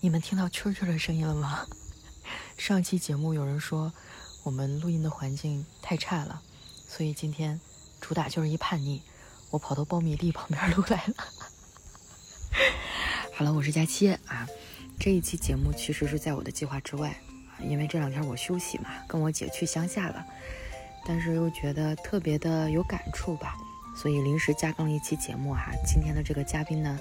[0.00, 1.66] 你们听到蛐蛐的声音了吗？
[2.56, 3.92] 上期节目有人说
[4.44, 6.40] 我们录音的环境太差了，
[6.86, 7.60] 所以今天
[8.00, 9.00] 主打就是一叛逆，
[9.50, 11.14] 我跑到苞米地旁边录来了。
[13.34, 14.46] 好了，我是佳期啊。
[15.00, 20.24] 这一期节目其实是在我的计划之外啊，因为这两天我休息嘛，跟我姐去乡下了，
[21.04, 23.56] 但是又觉得特别的有感触吧，
[23.96, 25.72] 所以临时加更了一期节目哈。
[25.84, 26.96] 今天的这个嘉宾呢，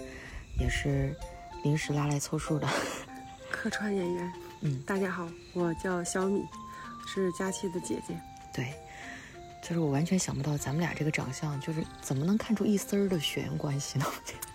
[0.59, 1.15] 也是。
[1.63, 2.67] 临时拉来凑数的
[3.51, 6.43] 客串演员，嗯，大家好，我叫小米，
[7.07, 8.19] 是佳期的姐姐。
[8.53, 8.73] 对，
[9.61, 14.05] 就是我完全想不到咱们俩这个长相，就是怎么能看出一丝儿的血缘关系呢？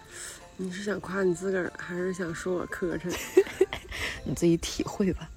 [0.57, 3.15] 你是想夸你自个儿，还是想说我磕碜？
[4.25, 5.29] 你自己体会吧。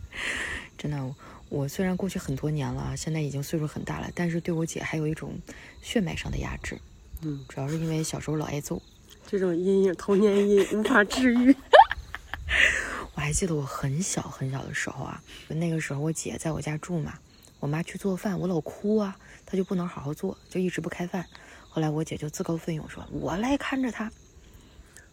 [0.77, 1.15] 真的，
[1.49, 5.37] 我虽然过去很多年了，现在已经岁数很大了，但是对我姐还有一种
[5.81, 6.77] 血脉上的压制。
[7.21, 8.81] 嗯，主要是因为小时候老挨揍。
[9.27, 11.55] 这种阴影，童年阴影无法治愈。
[13.15, 17.13] 我还记得我很小很小的时候啊，那个时候我姐在我家住嘛，
[17.59, 21.25] 我妈去做饭，我老哭啊，她就不能好好做，就一直不开饭。
[21.69, 24.11] 后来我姐就自告奋勇说：“我来看着她。”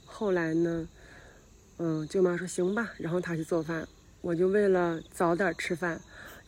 [0.04, 0.86] 后来呢，
[1.78, 3.88] 嗯，舅妈说行吧，然后她去做饭，
[4.20, 6.00] 我就为了早点吃饭，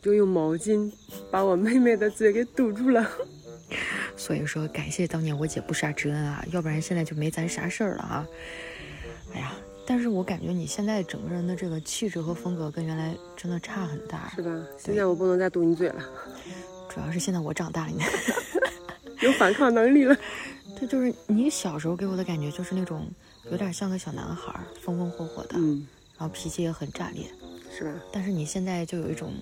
[0.03, 0.93] 就用毛巾
[1.31, 3.11] 把我妹妹的嘴给堵住了。
[4.17, 8.27] 所以说，感谢当年我姐不杀之恩啊，要不然现在就没咱啥事儿了啊。
[9.35, 9.53] 哎呀，
[9.87, 14.51] 但是我感觉你现在整个人的这个气质和风格跟原来真的差很大，是吧？
[14.79, 16.05] 现在我不能再堵你嘴了。
[16.89, 17.93] 主要是现在我长大了，
[19.21, 20.17] 有反抗能力了。
[20.79, 23.09] 这就是你小时候给我的感觉，就是那种
[23.51, 25.87] 有点像个小男孩，风风火火的，嗯，
[26.19, 27.27] 然后脾气也很炸裂，
[27.77, 27.91] 是吧？
[28.13, 29.33] 但是你现在就有一种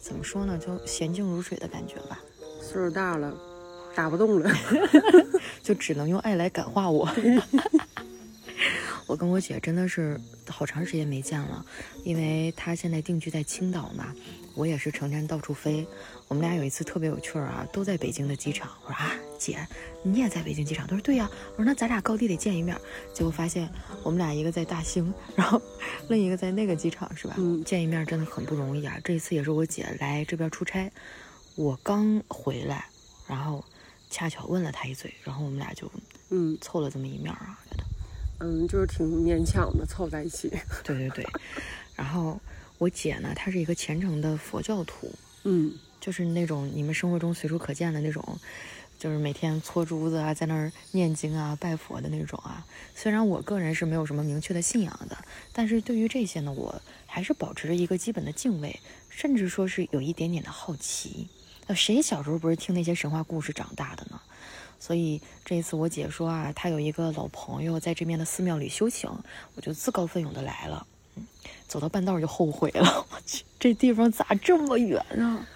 [0.00, 2.20] 怎么说呢，就娴静如水的感觉吧。
[2.62, 3.34] 岁数大了。
[3.94, 4.50] 打不动了，
[5.62, 7.06] 就只能用爱来感化我。
[9.06, 11.62] 我跟我姐真的是好长时间没见了，
[12.02, 14.06] 因为她现在定居在青岛嘛，
[14.54, 15.86] 我也是成天到处飞。
[16.28, 18.70] 我们俩有一次特别有趣儿啊，都在北京的机场。
[18.86, 19.58] 我说啊，姐，
[20.02, 20.86] 你也在北京机场？
[20.86, 21.28] 她说对呀。
[21.50, 22.74] 我说那咱俩高低得见一面。
[23.12, 23.68] 结果发现
[24.02, 25.60] 我们俩一个在大兴，然后
[26.08, 27.34] 另一个在那个机场，是吧？
[27.36, 28.98] 嗯，见一面真的很不容易啊。
[29.04, 30.90] 这次也是我姐来这边出差，
[31.54, 32.86] 我刚回来，
[33.26, 33.64] 然后。
[34.14, 35.90] 恰巧问了他一嘴，然后我们俩就
[36.28, 37.84] 嗯凑了这么一面啊，觉得
[38.40, 40.50] 嗯就是挺勉强的凑在一起。
[40.84, 41.26] 对对对，
[41.96, 42.38] 然后
[42.76, 45.10] 我姐呢，她是一个虔诚的佛教徒，
[45.44, 48.38] 嗯，就是那种你们生活中随处可见的那种，
[48.98, 52.66] 就是每天搓珠子啊，在那儿念经啊、拜佛的那种啊。
[52.94, 55.16] 虽然我个人是没有什么明确的信仰的，
[55.54, 61.28] 但是对于这些呢，我还是保持着一个基本的敬畏，甚至说是有一点点的好奇。
[61.66, 64.20] 那谁小时候不是听那些神话故事长大的呢？
[64.78, 69.08] 所以这一次我姐说啊，她有一个老朋友在这边的寺庙里修行，
[69.54, 70.84] 我就自告奋勇的来了。
[71.14, 71.24] 嗯，
[71.68, 75.46] 走到半道就后悔了， 我去，这地方咋这么远啊？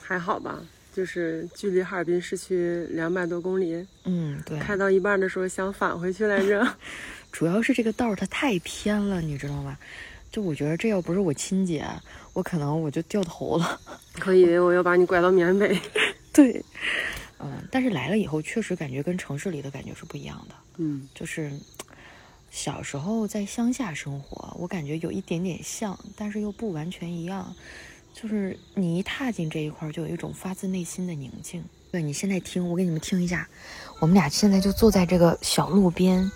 [0.00, 0.62] 还好吧，
[0.94, 3.86] 就是距离哈尔滨市区两百多公里。
[4.04, 4.58] 嗯，对。
[4.58, 6.66] 开到一半的时候想返回去来着，
[7.30, 9.76] 主要是这个道它太偏了，你知道吗？
[10.34, 11.86] 就我觉得这要不是我亲姐，
[12.32, 13.80] 我可能我就掉头了。
[14.18, 15.78] 可以，我要把你拐到缅北。
[16.34, 16.60] 对，
[17.38, 20.54] 嗯，但是来了以后，确实感觉跟城市里的感觉是不一样的。
[20.78, 21.52] 嗯，就是
[22.50, 27.54] 小时候在乡下生活，我感觉有一点点像，但是又不完全一样。
[28.12, 31.62] 就是你一踏进这一块，就有一种发自内心的宁静。
[31.92, 33.48] 对你现在听，我给你们听一下，
[34.00, 36.28] 我们俩现在就坐在这个小路边，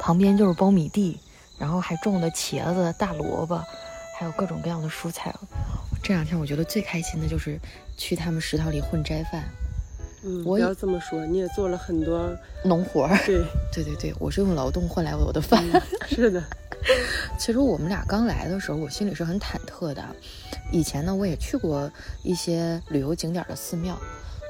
[0.00, 1.16] 旁边就是苞米地。
[1.58, 3.62] 然后还种的茄子、大萝卜，
[4.18, 5.34] 还有各种各样的蔬菜。
[6.02, 7.58] 这两天我觉得最开心的就是
[7.96, 9.44] 去他们食堂里混斋饭。
[10.22, 12.34] 嗯，不要这么说，你也做了很多
[12.64, 13.16] 农活儿。
[13.26, 15.64] 对，对对对，我是用劳动换来我的饭。
[16.08, 16.42] 是的。
[17.38, 20.04] 其实我们俩刚来的时候，我心里是很忐忑的。
[20.72, 21.90] 以前呢，我也去过
[22.22, 23.98] 一些旅游景点的寺庙。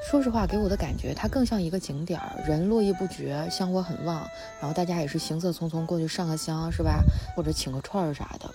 [0.09, 4.25] 说实话，给我的感觉，它更像一个景点儿，人络绎不绝，香火很旺，
[4.61, 7.03] 然后大家也是行色匆匆过去上个香，是吧？
[7.35, 8.49] 或者请个串儿啥的，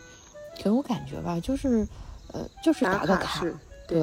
[0.56, 1.86] 给我感觉吧，就是，
[2.32, 3.44] 呃，就是打个卡，
[3.86, 4.02] 对。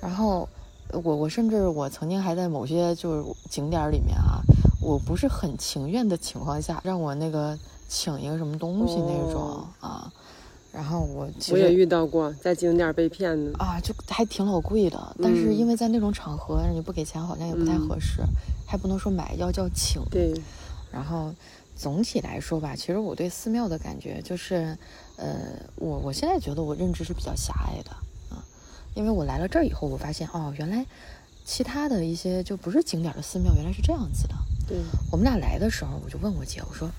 [0.00, 0.48] 然后，
[0.92, 4.38] 我我甚至我曾经还在某些就是景点里面啊，
[4.80, 7.58] 我不是很情愿的情况下，让我那个
[7.88, 10.08] 请一个什么东西那种啊。
[10.70, 15.16] 然后我我也遇到过在景点被骗的啊，就还挺老贵的。
[15.20, 18.22] 但是因为在那种场合，你不给钱好像也不太合适，
[18.66, 20.02] 还不能说买，要叫请。
[20.10, 20.32] 对。
[20.92, 21.34] 然后
[21.74, 24.76] 总体来说吧，其实我对寺庙的感觉就是，
[25.16, 25.38] 呃，
[25.76, 27.90] 我我现在觉得我认知是比较狭隘的
[28.30, 28.44] 啊，
[28.94, 30.84] 因为我来了这儿以后，我发现哦，原来
[31.44, 34.34] 其他的一些就不是景点的寺庙原来是这样子的。
[34.68, 34.78] 对。
[35.10, 36.90] 我们俩来的时候，我就问我姐，我说，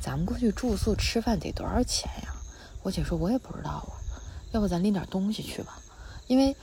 [0.00, 2.33] 咱们过去住宿吃饭得多少钱呀？
[2.84, 3.96] 我姐说：“我也不知道啊，
[4.52, 5.78] 要不咱拎点东西去吧？
[6.26, 6.54] 因为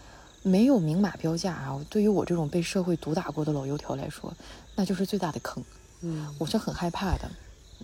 [0.43, 4.31] 没有明码标价啊，对于我这种被社会毒打过的老油条来说，
[4.75, 5.63] 那就是最大的坑。
[6.01, 7.29] 嗯，我是很害怕的。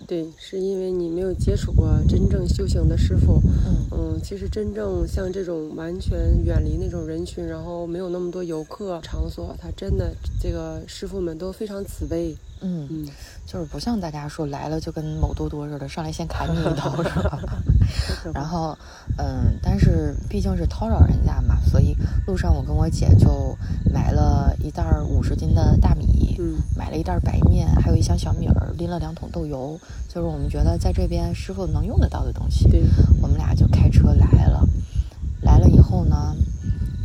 [0.06, 3.42] 对，是因为你没有接触过真正修行的师傅。
[3.66, 12.36] 嗯嗯，其实真正像这种完全远离那种人群，然后没有那么多游客场所，他真的这个师傅们都非常慈悲。
[12.60, 13.08] 嗯，嗯，
[13.44, 17.40] 就是不像大家说来了就跟某多多似的，上来先砍你一刀，是吧？
[18.34, 18.76] 然后，
[19.16, 21.96] 嗯，但是毕竟是叨扰人家嘛，所以
[22.26, 23.56] 路上我跟我姐就
[23.92, 32.68] 买了一袋五十斤的大米，嗯买了一袋白面，还有一箱小米儿，拎了两桶豆油，就是我们觉得在这边师傅能用得到的东西。
[32.68, 32.82] 对，
[33.22, 34.66] 我们俩就开车来了。
[35.42, 36.34] 来了以后呢，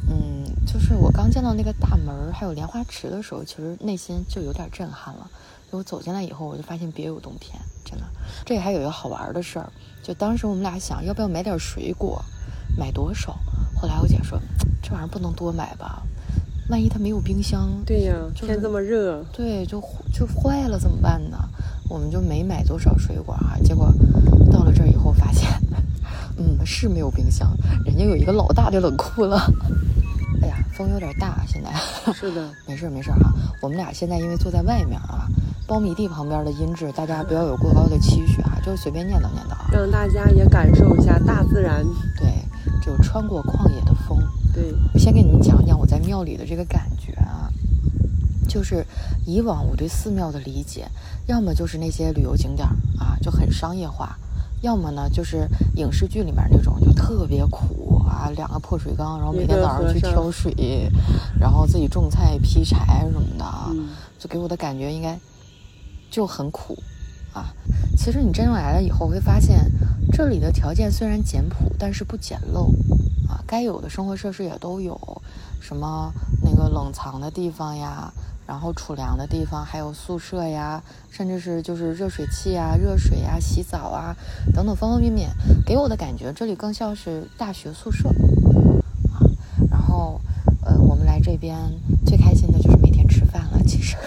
[0.09, 5.29] 嗯，就是我刚见到那个大门还有莲花池的时候，其实内心就有点震撼了。
[5.71, 8.05] 就我走进来以后，我就发现别有洞天，真的。
[8.45, 9.71] 这里还有一个好玩的事儿，
[10.03, 12.21] 就当时我们俩想要不要买点水果，
[12.77, 13.39] 买多少？
[13.75, 14.37] 后来我姐说，
[14.81, 16.03] 这玩意儿不能多买吧，
[16.69, 19.81] 万一它没有冰箱，对呀，就是天这么热，对，就
[20.13, 21.37] 就坏了怎么办呢？
[21.89, 23.57] 我们就没买多少水果啊。
[23.63, 23.93] 结果
[24.51, 25.49] 到了这儿以后发现，
[26.37, 27.55] 嗯，是没有冰箱，
[27.85, 29.39] 人家有一个老大的冷库了。
[30.43, 31.71] 哎呀，风有点大，现在
[32.13, 33.31] 是的， 没事没事儿哈。
[33.61, 35.27] 我们俩现在因为坐在外面啊，
[35.67, 39.69] 苞米地旁边的音质，大家不要有过高的期许啊，就随便念叨念叨啊。
[39.71, 41.85] 让大家也感受一下大自然。
[42.17, 42.27] 对，
[42.81, 44.17] 就穿过旷野的风。
[44.53, 47.49] 对，我先给你们讲讲我在庙里的这个感觉啊，
[48.47, 48.85] 就是
[49.25, 50.87] 以往我对寺庙的理解，
[51.27, 52.67] 要么就是那些旅游景点
[52.99, 54.09] 啊，就很商业化；
[54.61, 60.91] 要么呢就是影视剧里面那种就特别苦啊，两个破水缸，然后每天早上去挑水，
[61.39, 63.89] 然后自己种菜劈柴什么的啊，嗯，
[64.19, 65.17] 就给我的感觉应该
[66.13, 66.77] 就很苦
[67.33, 67.51] 啊。
[67.97, 69.65] 其实你真正来了以后，会发现
[70.11, 72.67] 这里的条件虽然简朴，但是不简陋
[73.27, 74.95] 啊，该有的生活设施也都有，
[75.59, 76.13] 什么
[76.43, 78.13] 那个冷藏的地方呀，
[78.45, 84.15] 然后储粮的地方，还有宿舍呀，甚至是就是热水器啊、热水呀、洗澡啊
[84.53, 85.31] 等等方方面面，
[85.65, 89.25] 给我的感觉这里更像是大学宿舍啊。
[89.71, 90.21] 然后
[90.63, 91.57] 呃，我们来这边
[92.05, 93.97] 最开心的就是每天吃饭了，其实。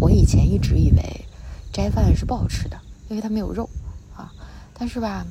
[0.00, 1.24] 我以前一直以为
[1.72, 2.76] 斋饭是不好吃的，
[3.08, 3.68] 因为它没有肉
[4.14, 4.32] 啊。
[4.78, 5.26] 但是吧，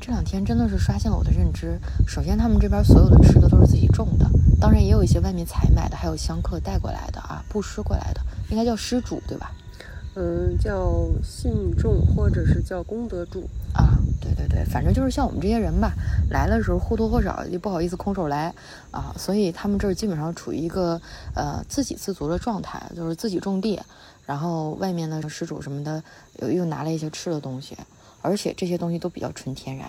[0.00, 1.78] 这两天真的是刷新了我的认知。
[2.06, 4.28] 首先，他们这边所有的吃的都是自己种的，
[4.60, 9.52] 当然也有一些外面采买的，还有香客带过来的啊，布施过来的，应该叫施主对吧？
[10.20, 13.48] 嗯，叫信众或者是叫功德主。
[13.72, 15.94] 啊，对对对，反正就是像我们这些人吧，
[16.28, 18.54] 来的时候或多或少也不好意思空手来
[18.90, 21.00] 啊，所以他们这儿基本上处于一个
[21.34, 23.80] 呃自给自足的状态，就是自己种地，
[24.26, 26.02] 然后外面的施主什么的
[26.52, 27.74] 又拿了一些吃的东西，
[28.20, 29.88] 而且这些东西都比较纯天然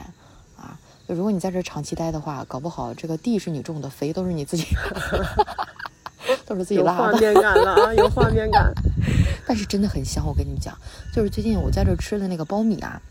[0.56, 0.80] 啊。
[1.10, 4.63] 就如果你在这儿长期待的话，搞不好这个地是你种的，肥都是你自己，
[6.45, 7.03] 都是自己有拉的。
[7.13, 8.73] 画面感了啊，有画面感。
[9.47, 10.77] 但是真的很香，我跟你们讲，
[11.13, 13.01] 就是最近我在这儿吃的那个苞米啊，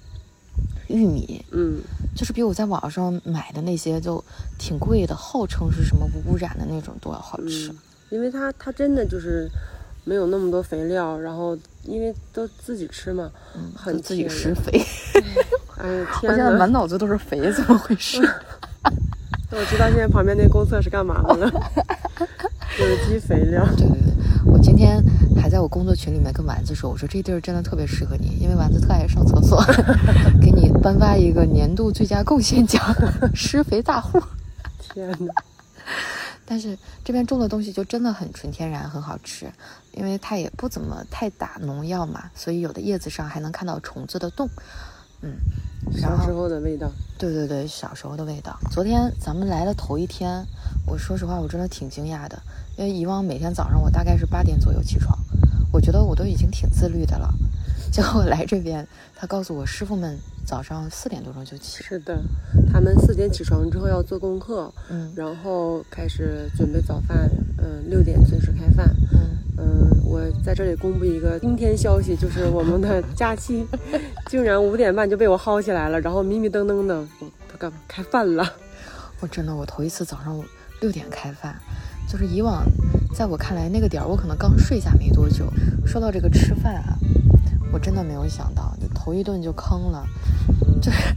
[0.89, 1.81] 玉米，嗯，
[2.17, 4.23] 就是比我在网上买的那些就
[4.59, 7.69] 挺贵的，号称是什么无污染的那种都要好吃。
[7.71, 7.79] 嗯，
[8.11, 9.51] 因为它它真的就是
[10.05, 14.81] 没有那么多肥料，然后因为都自己吃嘛，嗯，很自己施肥。
[15.77, 16.37] 哎呀 我天呐！
[16.37, 18.21] 现在满脑子都是肥，怎么回事？
[19.53, 21.51] 我知道现在旁边那公厕是干嘛的了，
[22.79, 23.67] 有机肥料。
[23.77, 24.15] 对对对，
[24.47, 25.03] 我今天
[25.41, 29.63] 还在我工作群里面跟丸子说，我说这地儿真的特别适合你，因为丸子特爱上厕所，
[30.41, 32.83] 给你颁发一个年度最佳贡献奖，
[33.35, 34.21] 施肥大户。
[34.79, 35.33] 天呐，
[36.47, 39.51] 但是这边种的东西就真的很纯天然，很好吃，
[39.93, 44.49] 因为它也不怎么太打农药嘛，所以有的叶子上还能看到虫子的洞。
[45.23, 46.91] 嗯，然小时候的味道。
[47.19, 48.59] 对对对，小时候的味道。
[48.71, 50.47] 昨天咱们来的头一天，
[50.87, 52.41] 我说实话，我真的挺惊讶的，
[52.77, 55.19] 因为以往每天早上我大概是八点左右起床，
[55.73, 57.33] 我觉得我都已经挺自律的了。
[57.93, 62.23] 结果来这边，他告诉我师傅们早上四点多钟就起，是的，
[62.73, 67.29] 他们四点起床之后要做功课，嗯然后开始准备早饭。
[67.63, 68.89] 嗯，六点准时开饭。
[69.13, 69.20] 嗯，
[69.61, 73.67] 嗯，我在这里公布一个惊天消息，就是我们的 假期
[74.27, 78.51] 竟然五点半就被我薅起来了，然后迷迷瞪瞪的，我他干嘛开饭了？
[79.21, 80.43] 我真的我头一次早上
[80.81, 81.55] 六点开饭，
[82.09, 82.65] 就是以往
[83.15, 85.45] 在我看来那个点儿我可能刚睡下没多久。
[85.87, 86.97] 说到这个吃饭啊，
[87.71, 90.07] 我真的没有想到，就头一顿就坑了，
[90.81, 91.15] 就是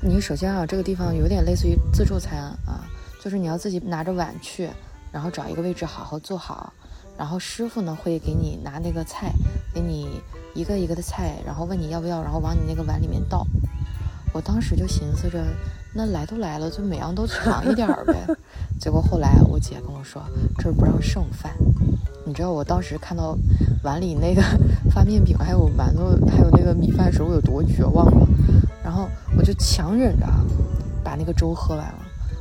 [0.00, 2.86] 你首先啊，这个地方有点类似于自助餐啊，
[3.20, 4.70] 就是你要自己拿着碗去，
[5.10, 6.72] 然后找一个位置好好坐好，
[7.18, 9.32] 然后师傅呢会给你拿那个菜，
[9.74, 10.08] 给你
[10.54, 13.44] 一个一个的菜，然后问你要不要，然后往你那个碗里面倒。
[14.32, 15.42] 我当时就寻思着，
[15.92, 18.14] 那来都来了，就每样都尝一点儿呗。
[18.78, 20.22] 结果后来我姐跟我说，
[20.58, 21.52] 这儿不让剩饭。
[22.24, 23.36] 你知道我当时看到
[23.82, 24.42] 碗里那个
[24.94, 28.26] 发面饼，还有馒头，还有那个米饭的时候，我有多绝望吗？
[28.84, 30.26] 然后我就强忍着
[31.02, 31.98] 把那个粥喝完了。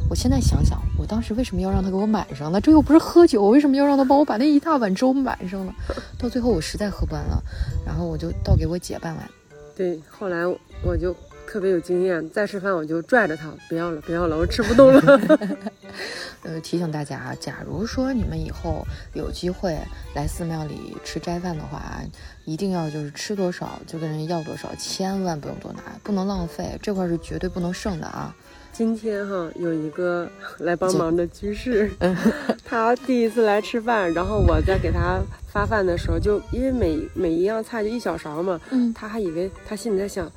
[0.09, 2.61] 我现在想想，我当时为什么要让他给我满上呢？
[2.61, 5.73] 这又不是喝酒，为什么要让他帮我把那一大碗粥满上呢？
[6.17, 7.43] 到最后我实在喝不完了，
[7.85, 9.29] 然后我就倒给我姐半碗。
[9.75, 10.45] 对，后来
[10.81, 11.13] 我就
[11.45, 15.21] 特别有经验，再吃饭我就拽着他，不要了，不要了，我吃不动了。
[16.43, 19.77] 呃，提醒大家啊，假如说你们以后有机会
[20.15, 22.01] 来寺庙里吃斋饭的话，
[22.45, 28.33] 一定要就是吃多少就跟人要多少，千万不用多拿，不能浪费，这块是绝对不能剩的啊。
[28.77, 30.29] 今天哈有一个
[30.59, 31.89] 来帮忙的居士，
[32.63, 40.31] 他第一次来吃饭，然后我在给他发饭的时候，就因为每每一样菜就一小勺嘛，嗯他还以为他心里在想，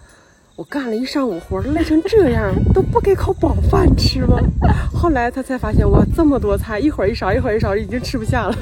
[0.56, 4.38] 我干了一上午活，累成这样，都不给口饱饭吃吗？
[4.90, 8.56] 后来他才发现，哇，这么多菜，一会儿一勺，一会儿一勺，已经吃不下了。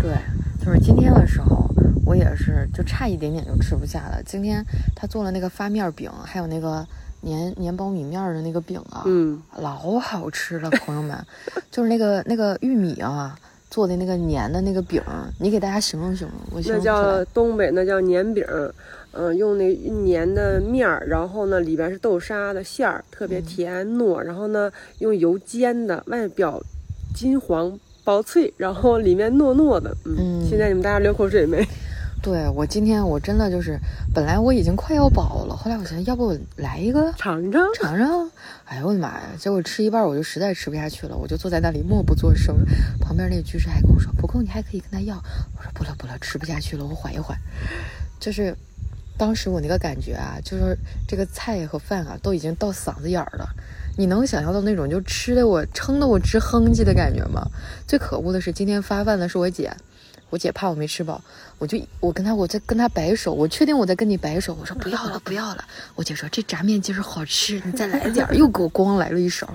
[0.00, 0.10] 对，
[0.64, 1.68] 就是今天的时候，
[2.06, 4.22] 我也是就差一点点就吃不下了。
[4.24, 4.64] 今天
[4.96, 6.86] 他做了那个发面饼，还有那个
[7.22, 11.18] 粘粘苞米面儿的那个饼啊，嗯，老好吃了，朋友们，
[11.70, 13.38] 就是那个那个玉米啊
[13.70, 15.02] 做的那个粘的那个饼，
[15.40, 18.44] 你给大家形容形容，我形那叫东北那叫粘饼，
[19.12, 19.74] 嗯、用那
[20.06, 24.70] 粘的面儿，然后呢里边是豆沙的馅儿，特别甜糯，然后呢
[25.00, 26.62] 用油煎的，外表
[27.14, 29.94] 金黄薄脆，然后里面糯糯的。
[30.06, 31.66] 嗯，嗯现在你们大家流口水没？
[32.20, 33.78] 对我今天我真的就是，
[34.12, 37.62] 本来我已经快要饱了，后来我想要不我来一个尝尝。
[37.74, 38.30] 尝尝，
[38.64, 39.22] 哎呦我的妈呀！
[39.38, 42.56] 结果吃一半我就实在吃不下去了，我就坐在那里默不作声。
[43.00, 45.16] 旁边那个居士还跟我说不够，你还可以跟他要。
[45.56, 47.38] 我说不了不了，吃不下去了，我缓一缓。
[48.18, 48.54] 就是
[49.16, 53.48] 当时我那个感觉啊，就是这个菜和饭啊都已经到嗓子眼儿了。
[53.96, 57.48] 你能想象到那种就吃的我撑得我直哼唧的感觉吗？
[57.86, 59.72] 最可恶的是今天发饭的是我姐，
[60.30, 61.22] 我姐怕我没吃饱，
[61.58, 65.64] 我就我跟她我在跟她摆手，我确定我在跟你摆手，我说不要了不要了。
[65.94, 69.48] 我姐说这炸面筋儿好吃，你再来点儿，又给我咣来了一勺，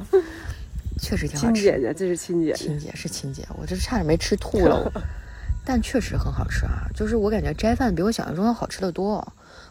[0.99, 1.53] 确实挺好吃。
[1.53, 2.65] 亲姐姐，这是亲姐姐。
[2.65, 4.91] 亲姐是亲姐，我这差点没吃吐了。
[5.65, 9.25] 但确实很好吃啊，就是我感觉斋饭比我想象中要好吃的多。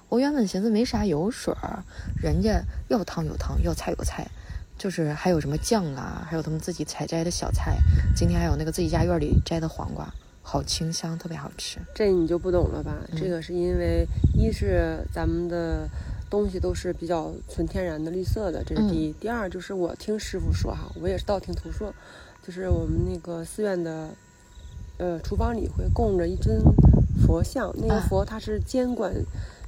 [0.08, 1.84] 我原本寻思没啥油水儿，
[2.22, 4.26] 人家要汤有汤，要菜有菜，
[4.78, 7.76] 就是还有什么酱啊，还有他们自己采摘的小菜。
[8.16, 10.10] 今天还有那个自己家院里摘的黄瓜，
[10.42, 11.78] 好清香，特别好吃。
[11.94, 12.98] 这你就不懂了吧？
[13.10, 15.88] 嗯这个是因为一是咱们的
[16.28, 19.12] 东西都是比较纯天然的绿色的，这是第一。
[19.20, 21.94] 第二就是我听师傅说哈，我也是道听途说，
[22.44, 24.08] 就是我们那个寺院的
[24.98, 26.60] 呃厨房里会供着一尊
[27.24, 29.14] 佛像，那个啊佛它是监管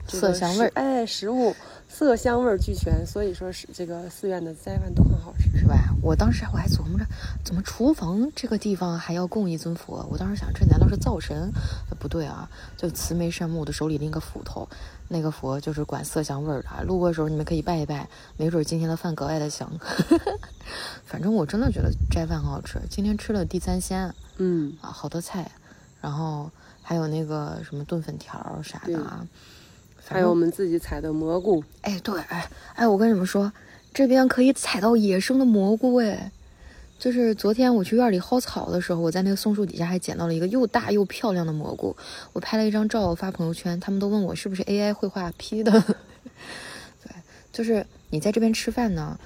[0.07, 1.55] 这个色香味哎，食物
[1.89, 5.45] 色香味儿俱全，所以说是这个寺院的斋饭都很好吃。
[5.59, 5.77] 是吧？
[6.03, 7.07] 我当时我还琢磨着，
[7.43, 10.07] 怎么厨房这个地方还要供一尊佛？
[10.11, 11.51] 我当时想，这难道是灶神？
[11.89, 14.69] 呃不对啊，就慈眉善目的手里拎个斧头，
[15.09, 16.83] 那个佛就是管色香味儿的啊。
[16.83, 18.07] 路过的时候你们可以拜一拜，
[18.37, 19.71] 没准今天的饭格外的香。
[21.07, 25.51] 反正我真的觉得斋饭很好吃，今天吃了地三鲜嗯，啊，好多菜，
[26.01, 26.51] 然后
[26.83, 29.27] 还有那个什么炖粉条啥的啊。
[30.15, 33.53] 还有我们自己采的蘑菇，哎，对，哎，哎，我跟你们说，
[33.93, 36.31] 这边可以采到野生的蘑菇，哎，
[37.01, 41.97] 就是昨天我去院里薅草的时候，我在那个松树底下还捡到了一个又大又漂亮的蘑菇，
[42.33, 45.73] 我拍了一张照发朋友圈，他们都问我是不是 AI 绘画 P 的。
[47.03, 47.13] 对，
[47.53, 49.19] 就是你在这边吃饭呢，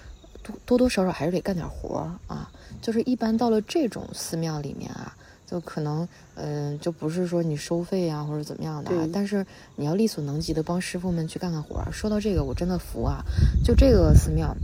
[0.42, 2.50] 多多多少少还是得干点活啊。
[2.80, 5.14] 就是一般到了这种寺庙里面啊，
[5.50, 9.44] 就可能嗯、就不是说你收费啊或者怎么样的、啊，但是
[9.76, 11.90] 你要力所能及的帮师傅们去干干活儿。
[11.90, 13.24] 说到这个，我真的服啊！
[13.64, 14.54] 就这个寺庙，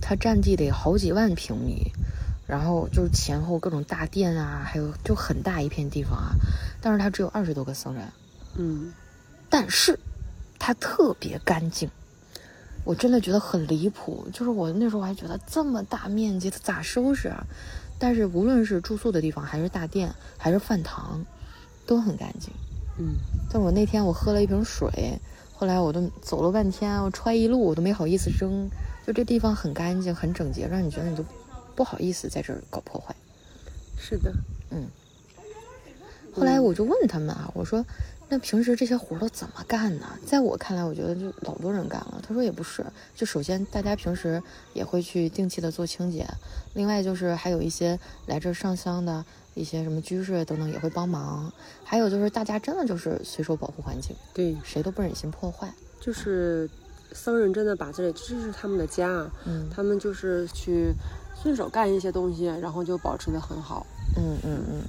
[0.00, 1.92] 它占地得好几万平米，
[2.46, 6.32] 然后就是前后各种大殿啊，还有就很大一片地方啊，
[6.80, 8.08] 但是它只有二十多个僧人，
[8.56, 8.92] 嗯，
[9.48, 9.98] 但是
[10.58, 11.88] 它特别干净。
[12.84, 17.46] 我真的觉得很离谱，就是我那时候还觉得这么大面积，它咋收拾啊？
[18.02, 21.24] 但是无论是住宿的地方，还是大殿，还是饭堂，
[21.86, 22.52] 都很干净。
[22.98, 23.14] 嗯，
[23.48, 25.20] 但我那天我喝了一瓶水，
[25.54, 28.68] 后来我都走了半天，我揣一路我都没好意思扔。
[29.06, 31.24] 就这地方很干净，很整洁，让你觉得你就
[31.76, 33.14] 不好意思在这儿搞破坏。
[33.96, 34.34] 是的，
[34.70, 34.88] 嗯
[36.34, 37.86] 后来我就问他们啊，我说
[38.32, 40.06] 那平时这些活儿都怎么干呢？
[40.24, 42.18] 在我看来，我觉得就老多人干了。
[42.26, 42.82] 他说也不是，
[43.14, 46.26] 就首先大家平时也会去定期的做清洁，
[46.72, 49.22] 另外就是还有一些来这儿上香的
[49.52, 51.52] 一些什么居士等等也会帮忙，
[51.84, 55.70] 还有就是大家真的就是随手保护环境，对，谁都不忍心破坏。
[56.00, 56.66] 就是
[57.12, 60.94] 僧人真的把这里这是他们的家，嗯他们就是去
[61.42, 63.86] 顺手干一些东西，然后就保持的很好。
[64.16, 64.82] 嗯嗯嗯。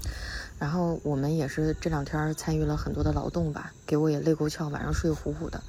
[0.63, 5.61] 然后我们也是这两天参与了很多的劳动吧，给我也累够呛，晚上睡呼呼的。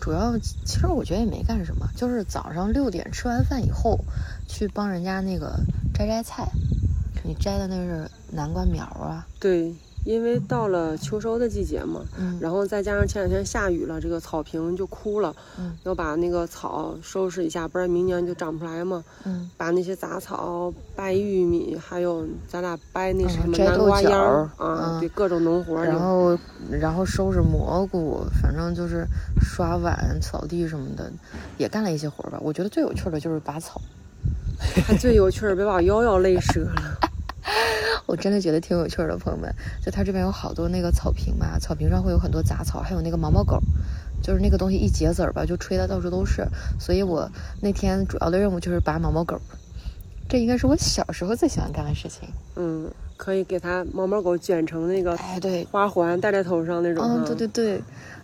[0.00, 3.98] 主要其实我觉得也没干什么，就是早上六点吃完饭以后，
[4.46, 5.58] 去帮人家那个
[5.92, 6.48] 摘摘菜。
[7.24, 9.26] 你摘的那是南瓜苗啊？
[9.40, 19.04] 对，因为到了秋收的季节嘛，嗯然后再加上前两天下雨了，这个草坪就枯了，嗯要把那个草收拾一下，不然明年就长不出来嘛。
[19.24, 25.84] 嗯把那些杂草、掰玉米，还有咱俩掰那嗯什么南瓜秧儿啊，嗯对，各种农活儿。
[25.84, 26.38] 然后
[26.70, 29.06] 然后收拾蘑菇，反正就是
[29.42, 31.12] 刷碗、扫地什么的，
[31.58, 32.38] 也干了一些活儿吧。
[32.42, 33.80] 我觉得最有趣的就是拔草，
[34.86, 36.98] 还 最有趣儿，别把我腰要累折了。
[38.10, 39.54] 我真的觉得挺有趣儿的，朋友们。
[39.80, 43.60] 就它这边有好多那个草坪嘛，草坪上会有很多杂草，还有那个毛毛狗，
[44.20, 46.44] 就是那个东西一结籽儿吧，就吹的到处都是。
[46.80, 47.30] 所以我
[47.62, 49.40] 那天主要的任务就是拔毛毛狗，
[50.28, 52.28] 这应该是我小时候最喜欢干的事情。
[52.56, 57.04] 嗯，可以给它毛毛狗卷成那个哎，对，花环戴在头上那种。
[57.04, 57.80] 嗯，哈对对对。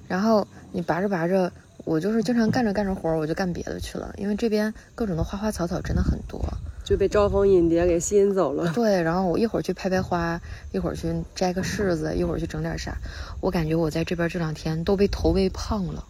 [0.09, 1.53] 然后你拔着拔着，
[1.85, 6.45] 我就是经常干着干着活儿，我就干别的去了，因为这边各种的花花草草真的很多。
[6.87, 8.73] 就被招蜂引蝶给吸引走了。
[8.73, 10.41] 对，然后我一会儿去拍拍花，
[10.71, 12.97] 一会儿去摘个柿子，一会儿去整点啥。
[13.41, 16.05] 我感觉我在这边这两天都被投喂胖了。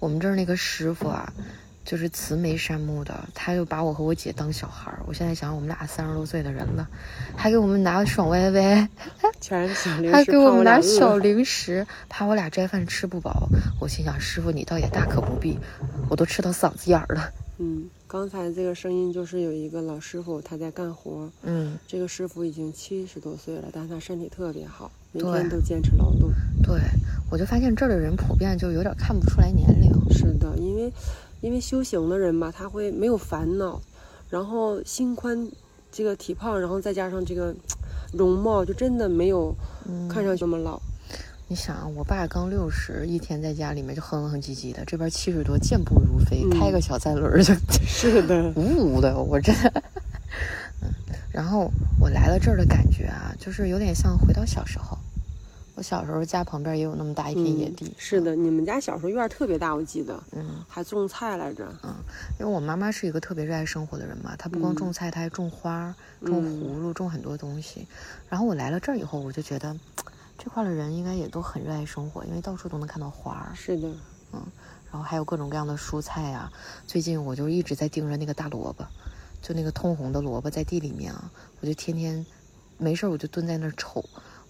[0.00, 1.30] 我们这儿那个师傅啊，
[1.84, 4.98] 就是慈眉善目的，他就把我和我姐当小孩儿。
[5.06, 6.88] 我现在想，我们俩三十多岁的人了，
[7.36, 8.88] 还给我们拿爽歪歪，
[9.42, 13.46] 全是小零食，还给我们拿小零食，怕我俩斋饭吃不饱。
[13.78, 15.58] 我心想，师傅你倒也大可不必，
[16.08, 17.30] 我都吃到嗓子眼儿了。
[17.58, 26.30] 嗯，刚才这个声音就是有一个老师傅他在干活，嗯，这个师傅已经七十多岁了，但是他身体特别好，每天都坚持劳动。
[26.62, 26.78] 对，
[27.30, 29.90] 我就发现这儿的人普遍就有点看不出来年龄。
[30.10, 30.92] 是的，因为
[31.40, 33.80] 因为修行的人吧，他会没有烦恼，
[34.28, 35.50] 然后心宽，
[35.90, 37.54] 这个体胖，然后再加上这个
[38.12, 39.54] 容貌，就真的没有
[39.88, 40.78] 嗯看上去那么老。
[41.52, 47.52] 你想啊，我爸刚六十，一天在家里面就哼哼唧唧的，这边七十多，健步如飞，嗯开个小三轮儿就
[47.86, 49.70] 是的， 呜呜的，我真的。
[50.80, 50.88] 嗯，
[51.30, 54.96] 然后我来了这儿的感觉啊，就是有点像回到小时候。
[55.74, 57.92] 我小时候家旁边也有那么大一片野地，嗯。
[57.98, 61.68] 是的，你们家小时候院儿特别大，我记得嗯，还种菜来着。
[61.82, 61.94] 嗯
[62.40, 67.86] 因为我妈妈是一个特别热爱生活的人嘛，她不光嗯种菜，她还种花、种葫芦、种很多东西。
[68.30, 69.76] 然后我来了这儿以后，我就觉得
[70.42, 73.54] 这块的人应该也都很热爱生活，因为到处都能看到花儿。
[73.54, 73.88] 是的，
[74.32, 74.42] 嗯
[74.90, 76.52] 然后还有各种各样的蔬菜啊。
[76.84, 78.84] 最近我就一直在盯着那个大萝卜，
[79.40, 82.26] 就那个通红的萝卜在地里面啊，我就天天
[82.76, 84.04] 没事儿我就蹲在那儿瞅，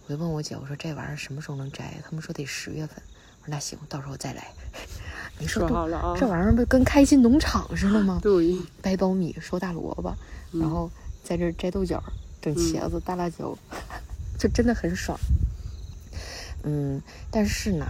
[0.07, 2.01] 我就问我姐，我说这玩意儿什么时候能摘？
[2.03, 2.97] 他们说得十月份。
[3.43, 4.51] 我说那行，到时候再来。
[5.39, 6.17] 你说多说好了啊。
[6.19, 8.19] 这玩意儿不跟开心农场似的吗？
[8.25, 10.17] 对，掰苞米，收大萝卜，
[10.53, 10.91] 然后
[11.23, 12.03] 在这儿摘豆角、
[12.41, 13.55] 整茄子、大辣椒，
[14.39, 15.19] 就真的很爽。
[16.64, 17.87] 嗯，但是呢，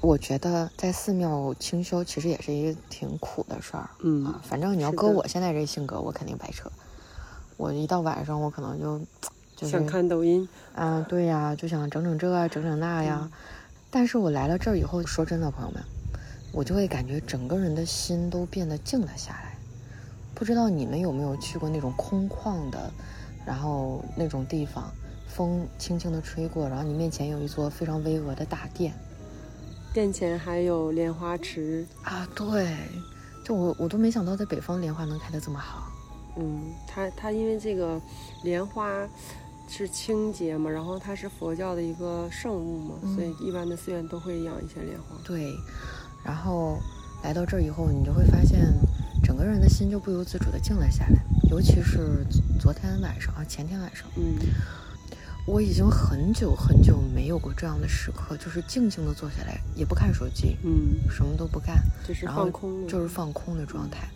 [0.00, 3.88] 我觉得在寺庙清修其实也是一个挺苦的事儿。
[4.02, 6.70] 嗯啊，反正你要搁我现在这性格，我肯定白扯。
[7.56, 8.98] 我一到晚上，我可能就
[9.56, 10.48] 就是想看抖音。
[10.74, 13.30] 啊，对呀，就想整整这啊，整整那呀。
[13.90, 15.82] 但是我来了这儿以后，说真的，朋友们，
[16.52, 19.56] 我就会感觉整个人的心都变得静了下来。
[20.34, 22.90] 不知道你们有没有去过那种空旷的，
[23.46, 24.92] 然后那种地方，
[25.34, 28.94] 风轻轻的吹过，然后你面前有一座非常巍峨的大殿。
[29.92, 32.76] 殿前还有莲花池，啊，对，
[33.44, 35.90] 就我我都没想到在北方莲花能开得这么好。
[36.36, 38.00] 嗯，它它因为这个
[38.44, 38.88] 莲花
[39.68, 43.14] 是清洁嘛，然后它是佛教的一个圣物嘛，嗯。
[43.16, 45.16] 所以一般的寺院都会养一些莲花。
[45.24, 45.52] 对，
[46.24, 46.78] 然后
[47.24, 48.72] 来到这儿以后，你就会发现
[49.22, 51.20] 整个人的心就不由自主地静了下来，
[51.50, 52.24] 尤其是
[52.60, 54.34] 昨天晚上啊，前天晚上，嗯，
[55.46, 64.08] 我已经很久很久没有过这样的时刻，就是静静地坐下来，也不看手机，嗯，什么都不干，就是然后放空，就是放空的状态。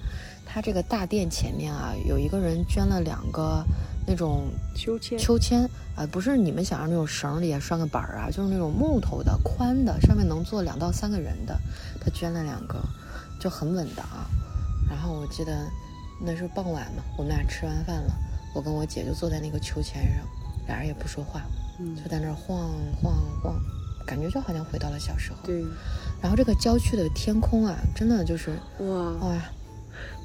[0.46, 3.62] 他这个大殿前面啊，有一个人捐了两个
[4.06, 11.54] 那种秋千，秋千啊、不是你们想象那种绳里拴个板儿啊，就是那种木头的、宽的，上面能坐两到三个人的。
[12.00, 12.80] 他捐了两个，
[13.38, 14.26] 就很稳的啊。
[14.88, 15.68] 然后我记得
[16.24, 18.14] 那是傍晚嘛，我们俩吃完饭了，
[18.54, 20.24] 我跟我姐就坐在那个秋千上，
[20.68, 21.42] 俩人也不说话，
[21.80, 22.70] 嗯，就在那儿晃
[23.02, 23.60] 晃晃，
[24.06, 25.38] 感觉就好像回到了小时候。
[25.44, 25.64] 对，
[26.22, 29.42] 然后这个郊区的天空啊，真的就是哇，哇，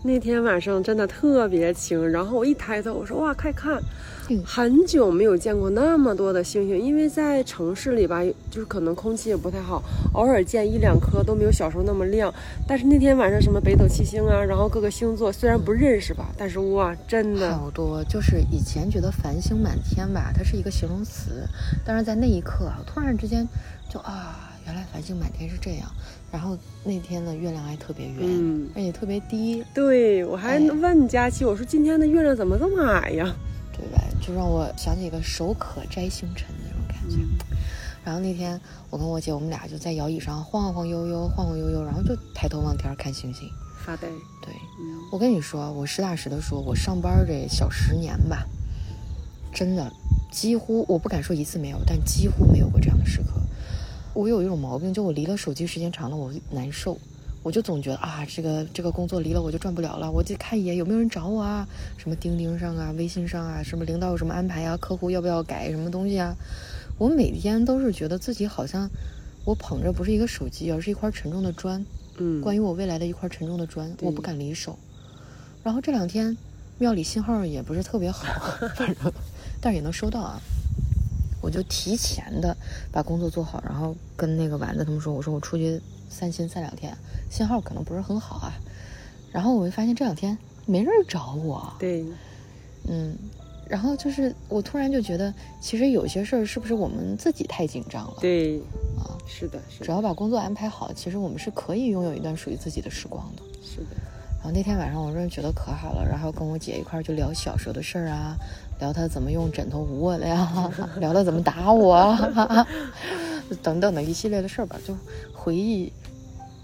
[0.06, 3.82] 那天晚上真的特别晴，然后我一抬头，我说哇，快看
[4.30, 9.82] 嗯，很久没有见过那么多的星星，因为在城市里吧，就是可能空气也不太好，
[10.14, 12.34] 偶尔见一两颗都没有小时候那么亮。
[12.68, 21.48] 但是那天晚上什么北斗七星啊，然后各个星座虽然不认识吧，但是哇，真的好多，就是以前觉得繁星满天吧，它是一个形容词，
[21.86, 23.48] 但是在那一刻啊，突然之间
[23.90, 25.90] 就啊，原来繁星满天是这样。
[26.34, 33.36] 然后那天的月亮还特别圆，嗯而且特别低，对我还哎问佳琪，我说今天的月亮怎么这么矮呀？
[33.72, 34.02] 对吧？
[34.20, 37.18] 就让我想起一个手可摘星辰那种感觉。
[38.04, 43.48] 然后那天我跟我姐，我们俩就在摇椅上晃晃悠悠，晃晃悠悠，然后就抬头望天看星星。
[43.86, 44.08] 发呆。
[44.42, 48.44] 对嗯我跟你说，我实打实的说，我上班这小十年吧，
[49.54, 49.94] 真的
[50.32, 53.40] 几乎我不敢说一次没有，但几乎没有过这样的时刻。
[54.14, 56.98] 我有一种毛病，就我离了手机时间长了，我难受。
[57.42, 66.34] 我就总觉得啊，这个这个工作离了我就转不了了，我得看一眼有没有人找我啊，什么钉钉上啊、微信上啊，什么领导有什么安排啊，客户要不要改什么东西啊。
[66.98, 68.90] 我每天都是觉得自己好像
[69.44, 71.86] 我捧着不是一个手机，而是一块沉重的砖，
[72.18, 74.80] 嗯，关于我未来的一块沉重的砖，我不敢离手。
[75.64, 76.38] 然后这两天
[76.78, 78.24] 庙里信号也不是特别好，
[78.74, 79.12] 反正
[79.60, 80.40] 但是也能收到啊。
[81.44, 82.56] 我就提前的
[82.90, 85.80] 把工作做好，然后跟那个丸子他们说，我说我出去
[86.10, 86.98] 散心散两天，
[87.30, 88.54] 信号可能不是很好啊。
[89.30, 92.06] 然后我就发现这两天没人找我，对，
[92.88, 93.14] 嗯，
[93.68, 98.18] 然后就是我突然就觉得，其实有些事儿是不是我们自己太紧张了？
[98.22, 98.60] 对，
[98.98, 103.44] 啊，是的，是只，要把工作安排好，其实我们是可以拥有一段属于自己的时光的。
[103.62, 103.88] 是的。
[104.38, 108.36] 然后那天晚上我真的觉得可好了，然后跟我姐一块儿就聊小时候的事儿啊，
[108.84, 110.70] 聊他怎么用枕头捂我的呀，
[111.00, 112.68] 聊他怎么打我啊，
[113.64, 114.94] 等等的一系列的事儿吧，就
[115.34, 115.90] 回忆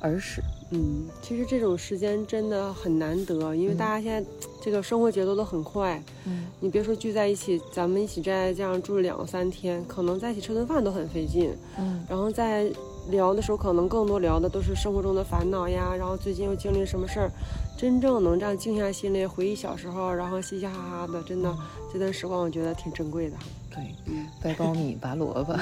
[0.02, 0.44] 儿时。
[0.72, 4.30] 嗯，其实这种时间真的很难得，因为大家现在
[4.62, 6.04] 这个生活节奏都很快。
[6.26, 11.56] 嗯，你别说聚在一起，咱们一起在这样住两三天，可能在一起吃顿饭都很费劲。
[11.80, 12.70] 嗯，然后在
[13.10, 17.32] 聊的时候，可能更多聊的都是生活中的烦恼呀，然后最近又经历什么事儿。
[17.80, 21.58] 真正能这样静下心来回忆小时候，然后嘻嘻哈哈的，真的
[21.94, 23.38] 这段时光我觉得挺珍贵的。
[23.74, 25.58] 对，嗯，掰苞米拔萝卜，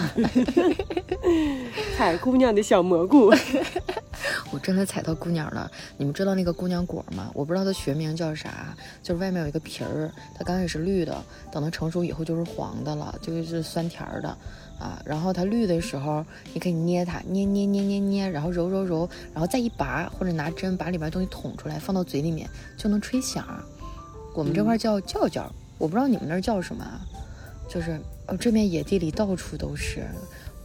[1.96, 3.32] 采姑娘的小蘑菇。
[4.50, 5.70] 我真的踩到姑娘了。
[5.96, 7.30] 你们知道那个姑娘果吗？
[7.36, 14.36] 我不知道它学名叫啥，就是外面有一个皮儿，它刚开始是绿的，等它成熟以后就是黄的了，就是酸甜的
[14.80, 15.02] 啊。
[15.06, 23.46] 然后它绿的时候，你可以捏它，捏捏捏捏捏，然后揉揉揉，然后再一拔，或者拿针把里边东西捅出来，放到嘴里面就能吹响。
[24.34, 27.02] 我们这块叫叫叫，我不知道你们那儿叫什么啊？
[27.70, 30.08] 就是哦，这边野地里到处都是。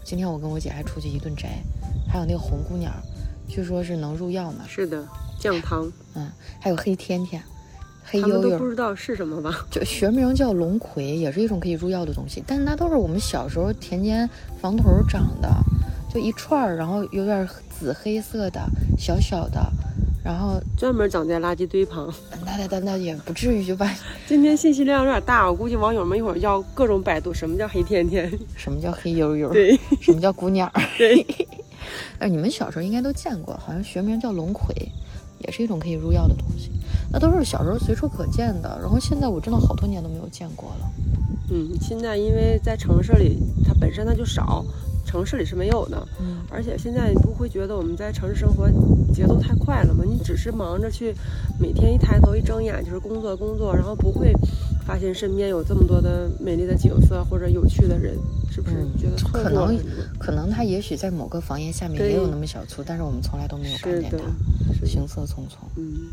[0.04, 1.48] 今天我跟我姐还出去一顿摘，
[2.08, 2.92] 还有那个红姑娘。
[3.48, 5.06] 据说是能入药呢，是的，
[5.38, 7.42] 降糖，嗯，还有黑天天、
[8.04, 9.66] 黑悠悠，都不知道是什么吧？
[9.70, 12.42] 就学名叫龙葵，也是一种可以入药的东西。
[12.46, 14.28] 但是那都是我们小时候田间
[14.60, 15.48] 房头长的，
[16.12, 18.60] 就一串儿，然后有点紫黑色的，
[18.98, 19.60] 小小的，
[20.24, 22.12] 然后专门长在垃圾堆旁。
[22.44, 23.90] 那那那那也不至于就把
[24.26, 28.30] 今天信息量有点大，我估计网友们一会儿要各种百度什么叫黑天天。
[28.56, 30.82] 什么叫黑悠悠，对什么叫姑娘儿。
[30.98, 31.24] 对，
[32.18, 34.74] 哎，你们小时候应该都见过，好像学名叫龙葵，
[35.44, 36.70] 也是一种可以入药的东西。
[37.10, 40.90] 那都是小时候随处可见的，然后现在我真的好多年都没有见过了。
[41.50, 44.64] 嗯，现在因为在城市里，它本身它就少，
[45.12, 46.08] 城市里是没有的。
[46.18, 48.66] 嗯，而且现在你不会觉得我们在城市生活
[49.12, 50.02] 节奏太快了吗？
[50.06, 51.14] 你只是忙着去
[51.60, 54.32] 每天一抬头一睁眼就是工作工作，然后不会
[54.86, 58.16] 发现身边有这么多的美丽的景色或者有趣的人，
[58.50, 59.78] 是不是嗯觉得错可能？
[60.18, 65.60] 可能他也许在某个房檐下面也有那么小簇，但是我们从来都没有看见他，，行色匆匆。
[65.76, 66.08] 嗯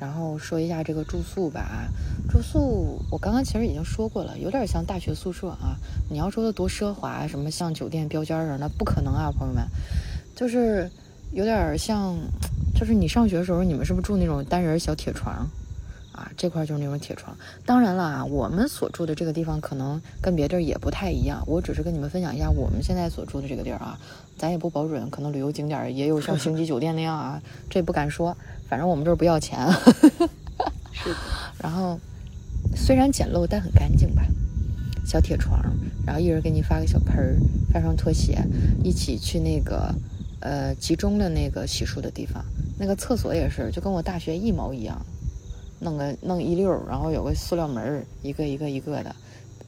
[0.00, 1.88] 然后说一下这个住宿吧，
[2.28, 5.76] 住宿我刚刚其实已经说过了，有点像大学宿舍啊。
[6.10, 9.64] 你要说的多奢华，什么像酒店标间儿啊，那不可能啊，朋友们，
[10.34, 10.90] 就是
[11.32, 12.16] 有点像，
[12.74, 15.48] 就是你上学的时候，你们是不是住那种单人小铁床？
[16.14, 17.36] 啊，这块就是那种铁床。
[17.66, 21.42] 当然了啊，我们所住的这个地方可能跟别地儿也不太一样。
[21.46, 23.98] 我只是跟你们分享一下我们现在所住的这个地儿啊，
[24.38, 28.36] 咱也不保准，可能旅游景点也有像星级酒店那样啊，这不敢说。
[28.68, 29.58] 反正我们这儿不要钱。
[30.92, 31.16] 是的，
[31.62, 31.98] 然后
[32.76, 34.22] 虽然简陋，但很干净吧。
[35.04, 35.60] 小铁床，
[36.06, 37.36] 然后一人给你发个小盆儿，
[37.72, 38.42] 发双拖鞋，
[38.82, 39.94] 一起去那个
[40.40, 42.42] 呃集中的那个洗漱的地方。
[42.78, 45.04] 那个厕所也是，就跟我大学一毛一样，
[45.84, 49.14] 弄个弄一溜儿，然后有个塑料门儿，一个一个一个的，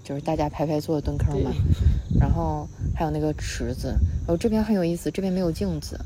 [0.03, 1.53] 就是大家排排坐蹲坑嘛。
[2.19, 3.89] 然后还有那个池子，
[4.21, 6.01] 然后这边很有意思，这边没有镜子。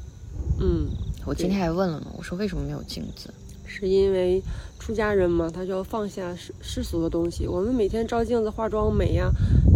[0.58, 0.88] 嗯，
[1.24, 3.32] 我今天还问了呢，我说为什么没有镜子？
[3.64, 4.42] 是因为
[4.80, 7.46] 出家人嘛，他就要放下世世俗的东西。
[7.46, 9.30] 我们每天照镜子化妆美呀，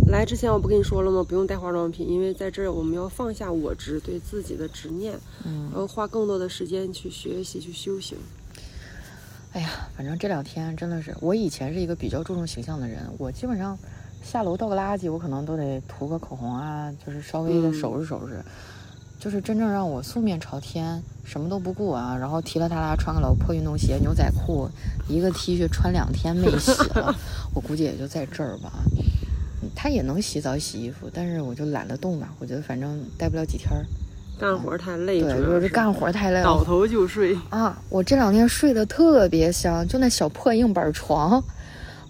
[0.09, 1.23] 来之前我不跟你说了吗？
[1.23, 8.18] 不用带化妆品，因为在这儿我们要放下我执，对自己的执念，嗯然后花更多的时间去学习、去修行。
[9.55, 13.79] 哎呀，反正这两天真的是，我以前是一个比较注重形象的人，我基本上
[14.21, 18.45] 下楼倒个垃圾，我可能都得涂个口红啊，就是稍微的嗯收拾收拾。
[19.21, 24.69] 就是真正让我素面朝天，什么都不顾啊，然后提了他拉穿个老破运动鞋、牛仔裤，
[25.09, 27.14] 一个 T 恤穿两天没洗了，
[27.55, 28.73] 我估计也就在这儿吧。
[29.62, 33.87] 嗯他也能洗澡洗衣服，但是我就懒得动吧，我觉得反正待不了几天儿。
[34.38, 37.37] 干活太累，对，就是干活太累了，倒头就睡。
[37.51, 41.42] 啊，我这两天睡得特别香，就那小破硬板床，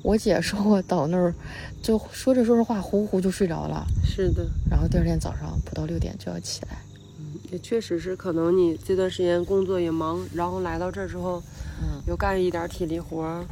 [0.02, 1.34] 我姐说我倒那儿，
[1.82, 3.86] 就说着说着话，呼呼就睡着了。
[4.04, 6.78] 是的，然后第二天早上不到六点就要起来。
[7.18, 11.40] 嗯也确实是，可能你这段时间工作也忙，然后来到这儿之后，
[11.80, 13.44] 嗯，又干一点体力活儿，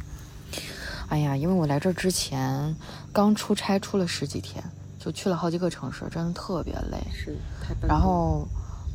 [1.07, 2.75] 哎呀，因为我来这儿之前
[3.13, 4.61] 刚出差出了十几天，
[4.99, 6.97] 就去了好几个城市，真的特别累。
[7.13, 7.73] 是太。
[7.87, 8.45] 然后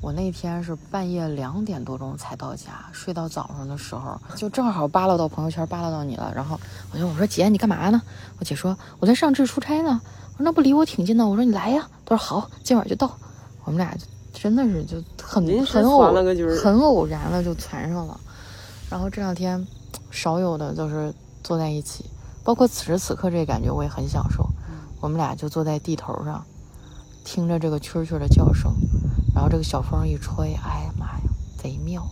[0.01, 6.33] 我那天是半夜两点多钟才到家，睡到早上的时候，就正好扒拉到朋友圈，扒拉到你了。
[6.35, 6.59] 然后
[6.93, 8.01] 我就我说姐，你干嘛呢？
[8.39, 10.01] 我姐说我在上智出差呢。
[10.33, 11.27] 我说那不离我挺近的。
[11.27, 11.89] 我说你来呀。
[12.07, 13.11] 她说好，今晚就到。
[13.65, 16.01] 我们俩就真的是就很很偶
[16.63, 18.19] 很偶然的就攒上了。
[18.89, 19.67] 然后这两天
[20.11, 22.05] 少有的就是坐在一起，
[22.45, 24.49] 包括此时此刻这感觉我也很享受。
[25.01, 26.45] 我们俩就坐在地头上，
[27.25, 28.73] 听着这个蛐蛐的叫声，
[29.38, 31.20] 然后这个小风一吹，哎呀妈呀，
[31.57, 32.05] 贼妙！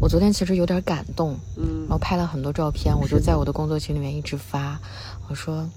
[0.00, 4.76] 我昨天其实有点感动，嗯然后拍了很多照片，我就在我的工作群里面一直发，
[5.28, 5.70] 我说，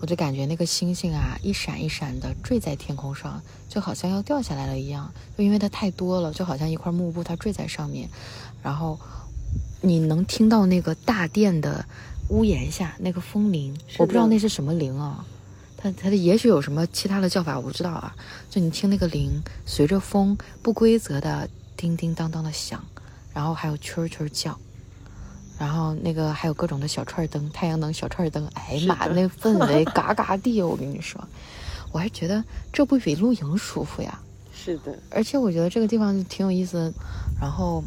[0.00, 8.08] 我就感觉那个星星啊，一闪一闪的坠在天空上，就好像要掉下来了一样，就因为它太多了，就好像一块幕布它坠在上面，
[8.62, 8.96] 然后
[9.80, 11.84] 你能听到那个大殿的
[12.28, 15.24] 屋檐下那个风铃，我不知道那是什么铃啊。
[15.80, 18.14] 它它的也许有什么其他的叫法，我不知道啊。
[18.50, 22.84] 就你听那个铃随着风不规则的叮叮当当的响，
[23.32, 24.58] 然后还有蛐儿蛐儿叫，
[25.56, 31.22] 然后那个还有各种的小串灯、太阳能小串灯，哎呀妈，那氛围嘎嘎地，我跟你说，
[31.92, 34.20] 我还觉得这不比露营舒服呀。
[34.52, 36.92] 是的，而且我觉得这个地方就挺有意思，
[37.40, 37.84] 然后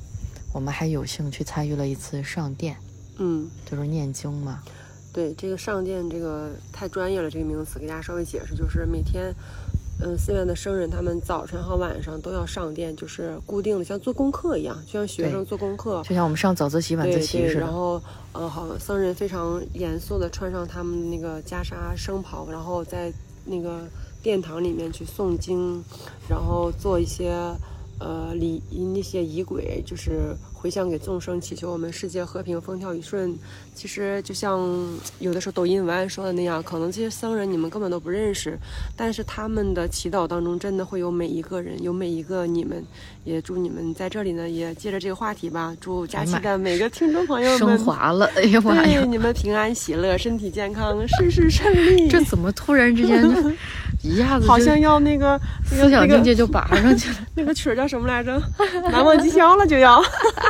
[0.53, 2.77] 我们还有幸去参与了一次上殿，
[3.17, 4.63] 嗯，就是念经嘛。
[5.13, 9.33] 对这个上殿这个太专业了，这个名词给大家稍微解释，就是每天。
[10.03, 16.01] 嗯，寺院的僧人他们早晨和晚上都要上殿，就是固定的，像做功课一样，就像学生做功课。
[16.03, 17.59] 就像我们上早自习、晚自习似的。
[17.59, 18.01] 然后
[18.33, 23.13] 呃，好，僧人非常严肃的穿上他们那个袈裟僧袍，然后在
[23.45, 23.81] 那个
[24.23, 25.83] 殿堂里面去诵经，
[26.27, 27.31] 然后做一些
[28.01, 28.61] 呃礼
[28.93, 33.37] 那些仪轨，就是回向给众生，祈求我们世界和平、风调雨顺。
[33.73, 34.59] 其实就像
[35.19, 38.57] 有的时候抖音文案说的那样，可能这些僧人你们根本都不认识，
[38.97, 42.83] 但是他们的祈祷当中真的会有每一个人，有每一个你们。
[43.23, 49.07] 也祝你们在这里呢，也借着这个话题吧，祝佳期的每个听众朋友们升华了，哎呀妈呀对！
[49.07, 52.07] 你们平安喜乐，身体健康，事事顺利。
[52.07, 53.29] 这怎么突然之间就
[54.03, 55.39] 一下子好像要那个
[55.71, 57.15] 那个思想境那个界就拔上去了？
[57.35, 58.41] 那个曲儿叫什么来着？
[58.91, 60.01] 难忘今宵了就要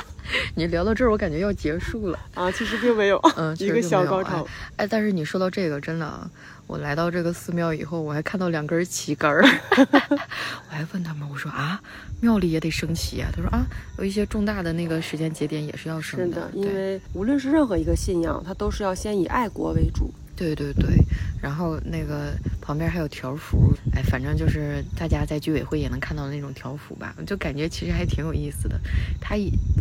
[0.55, 2.17] 你聊到这儿，我感觉要结束了。
[2.33, 4.47] 啊，其实并没有，嗯，确一个小高潮。
[4.77, 4.85] 哎。
[4.85, 6.25] 哎，但是你说到这个，真的啊，
[6.67, 9.43] 我来到这个寺庙以后，我还看到两根旗杆儿，
[9.75, 11.81] 我还问他们，我说啊，
[12.21, 13.29] 庙里也得升旗啊？
[13.35, 13.65] 他说啊，
[13.97, 20.09] 有一些重大的那个时间节点也是要升是的，因为无论是任何一个信仰，它都是要先以爱国为主。
[20.41, 20.97] 对对对，
[21.39, 28.79] 然后那个旁边还有条幅，哎，反正就是大家在居委会也能看到的那种条幅吧，就感觉其实还挺有意思的。
[29.19, 29.35] 它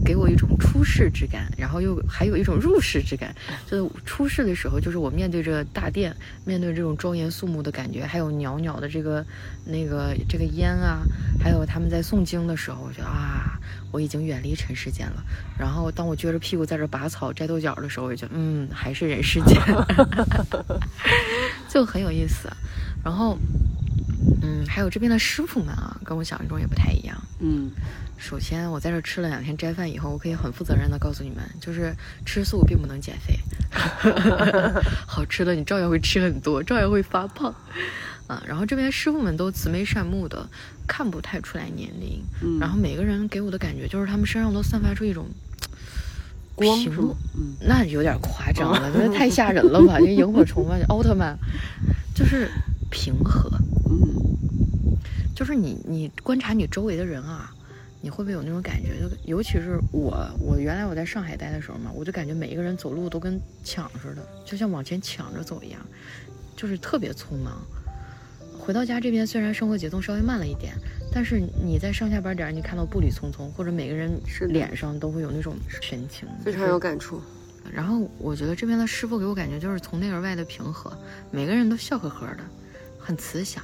[0.05, 3.35] 给我一种出世之感，然后又还有一种入世之感。
[3.67, 9.25] 就是出世的时候，就是我面对着大殿，面对这种庄严肃穆的感觉，还有袅袅的这个
[9.65, 11.03] 那个这个烟啊，
[11.41, 13.59] 还有他们在诵经的时候，我觉得啊，
[13.93, 15.23] 我已经远离尘世间了。
[15.59, 19.61] 然后当我撅着屁股在这拔草摘豆角的时候，我就嗯，还是人世间。
[21.69, 22.49] 就很有意思。
[23.05, 23.39] 然后，
[24.43, 27.17] 嗯，还有这边的师傅们啊，跟我想象中也不太一样。
[27.39, 27.71] 嗯，
[28.19, 31.95] 首先，我在这吃了两天斋饭以后，我可以很负责任的告诉你们，就是
[32.27, 33.39] 吃素并不能减肥，
[35.07, 37.55] 好吃的你照样会吃很多，照样会发胖。
[38.31, 40.49] 啊，然后这边师傅们都慈眉善目的，
[40.87, 42.23] 看不太出来年龄。
[42.43, 45.27] 嗯然后每个人给我的感觉就是他们身上都散发出一种
[46.55, 46.79] 光？
[47.37, 49.99] 嗯，那有点夸张了，那太吓人了吧？
[50.01, 51.37] 就萤火虫吧，奥特曼，
[52.15, 52.49] 就是
[52.89, 53.51] 平和，
[53.91, 53.99] 嗯，
[55.35, 57.53] 就是你你观察你周围的人啊，
[58.01, 59.01] 你会不会有那种感觉？
[59.01, 65.81] 就尤其是我，我原来我在上海待的时候嘛，我就感觉每一个人走路都跟抢似的，就像往前抢着走一样，
[66.57, 67.61] 就是特别匆忙。
[68.71, 70.73] 回到家这边，虽然生活节奏稍微慢了一点，
[71.13, 77.21] 但是你在上下班点儿，你看到步履匆匆，或者每个人是脸上都会有那种神情，非常有感触。
[77.73, 80.97] 然后我觉得这边的师傅给我感觉就是从内而外的平和，
[81.33, 82.45] 每个人都笑呵呵的，
[82.97, 83.61] 很慈祥。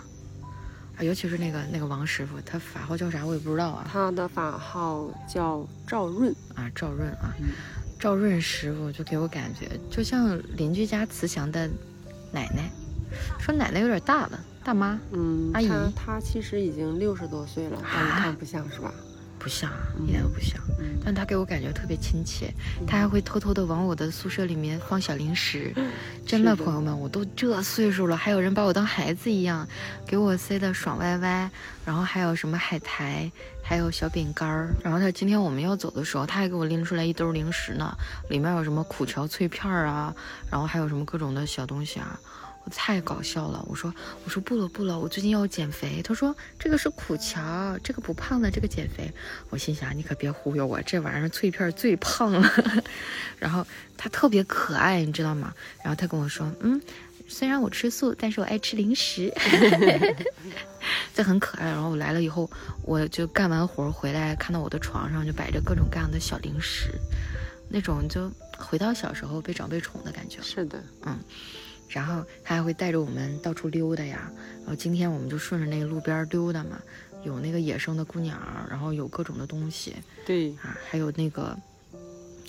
[0.97, 3.89] 啊，尤其是那个那个王师傅，他法号叫啥我也不知道啊。
[3.89, 7.51] 他的法号叫赵润，啊，赵润啊，嗯
[7.97, 11.69] 赵润师傅就给我感觉就像邻居家慈祥的
[12.33, 12.69] 奶奶，
[13.39, 18.93] 说奶奶有点大了，大妈嗯，阿姨他他其实已经六十多岁了，但你啊看不像是吧？
[19.39, 20.61] 不像，嗯一点都不像。
[20.81, 22.53] 嗯，但她给我感觉特别亲切，
[22.85, 25.73] 她还会偷偷的往我的宿舍里面放小零食。
[26.27, 29.65] 真的，的朋友们，我都这岁数了，还有人把我当孩子一样，
[30.05, 31.49] 给我塞的爽歪歪，
[31.85, 33.31] 然后还有什么海苔，
[33.63, 34.75] 还有小饼干儿。
[34.83, 37.97] 然后她今天我们要走的时候，她还给我拎出来一兜零食呢，
[38.29, 40.13] 里面有什么苦荞脆片儿啊，
[40.51, 42.19] 然后还有什么各种的小东西啊。
[42.67, 46.03] 我太搞笑了，我说我说不了不了，我最近要减肥。
[46.03, 49.09] 他说这个是苦荞，这个不胖的，这个减肥。
[49.51, 52.51] 我心想你可别忽悠我，这玩意儿脆片最胖了。
[53.39, 53.65] 然后
[53.97, 55.55] 他特别可爱，你知道吗？
[55.85, 56.83] 然后他跟我说，嗯，
[57.29, 59.33] 虽然我吃素，但是我爱吃零食，
[61.15, 61.67] 这很可爱。
[61.67, 62.51] 然后我来了以后，
[62.83, 66.91] 我就干完活回来，看到我的床上就摆着各种各样的小零食，
[67.69, 70.43] 那种就回到小时候被长辈宠的感觉。
[70.43, 70.83] 是的，
[71.89, 74.31] 然后他还会带着我们到处溜达呀。
[74.61, 76.79] 然后今天我们就顺着那个路边溜达嘛，
[77.25, 78.37] 有那个野生的姑鸟，
[78.69, 79.95] 然后有各种的东西
[80.25, 81.57] 对，啊，还有那个，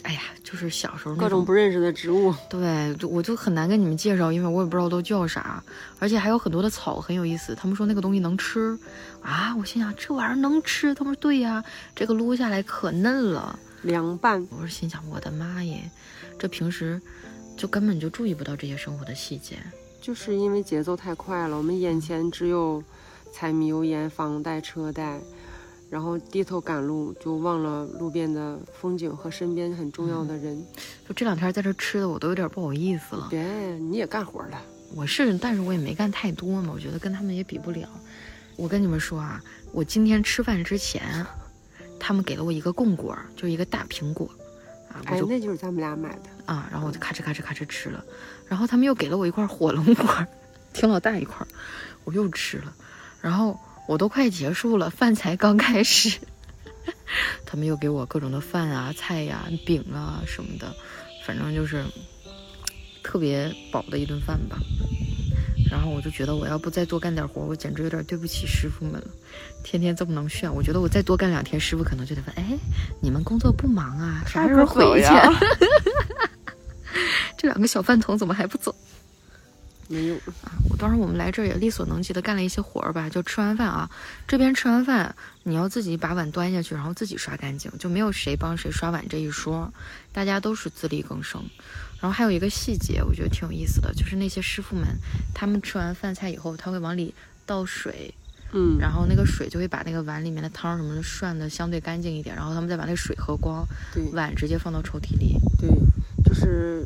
[0.03, 5.63] 哎呀，就是小时候那各种不认识的植物， 对，我就很难跟你们介绍，因为我也不知道都叫啥，
[5.99, 7.53] 而且还有很多的草很有意思。
[7.53, 8.77] 他们说那个东西能吃
[9.21, 10.95] 啊，我心想这玩意儿能吃？
[10.95, 11.63] 他们说对呀，
[11.95, 13.59] 这个撸下来可嫩了。
[13.83, 15.89] 凉拌，我是心想我的妈耶，
[16.39, 16.99] 这平时
[17.57, 19.57] 就根本就注意不到这些生活的细节。
[19.99, 22.81] 就是因为节奏太快了，我们眼前只有
[23.33, 25.19] 柴米油盐、房贷、车贷，
[25.89, 30.63] 然后低头赶路，就忘了路边的风景和身边很重要的人。
[31.07, 33.27] 就这两天在这吃的，我都有点不好意思了。
[33.29, 33.43] 别，
[33.77, 34.61] 你也干活了，
[34.93, 37.89] 我是，但是我也没干太多嘛，我觉得跟他们也比不了。
[38.55, 41.25] 我跟你们说啊，我今天吃饭之前，
[41.99, 44.29] 他们给了我一个贡果，就一个大苹果，
[45.05, 46.29] 啊，我哎，那就是咱们俩买的。
[46.45, 48.03] 啊，然后我就咔哧咔哧咔哧吃了，
[48.47, 50.25] 然后他们又给了我一块火龙果，
[50.73, 51.45] 挺老大一块，
[52.03, 52.73] 我又吃了，
[53.21, 56.17] 然后我都快结束了，饭才刚开始，
[57.45, 60.73] 他们又给我各种的饭啊、菜呀、饼啊什么的，
[61.25, 61.83] 反正就是
[63.03, 64.57] 特别饱的一顿饭吧。
[65.69, 69.07] 然后我就觉得我要不再多干点活，我简直有点对不起师傅们了。
[69.69, 72.57] 天天这么能炫，我觉得我再多干两天，师傅可能就得问：哎，
[73.01, 74.23] 你们工作不忙啊？
[74.25, 75.09] 啥时候回去？
[77.37, 78.73] 这两个小饭桶怎么还不走？
[79.89, 83.91] 没有啊，我当时我们来这儿也力所能及的干了一些活儿吧，就吃完饭啊，
[84.25, 89.69] 这边吃完饭你要自己把碗端下去，然后自己刷干净，就没有谁帮谁刷碗这一说，
[90.13, 91.43] 大家都是自力更生。
[91.99, 94.87] 然后还有一个细节，我觉得挺有意思的，就是那些师傅们，
[95.33, 97.13] 他们吃完饭菜以后，他会往里
[97.45, 98.13] 倒水，
[98.53, 105.37] 嗯，然后那个水就会把那个碗里面的汤什么的涮的相对干净一点，然后他们再把那水喝光，对碗直接放到抽屉里。
[105.59, 105.69] 对，
[106.23, 106.85] 就是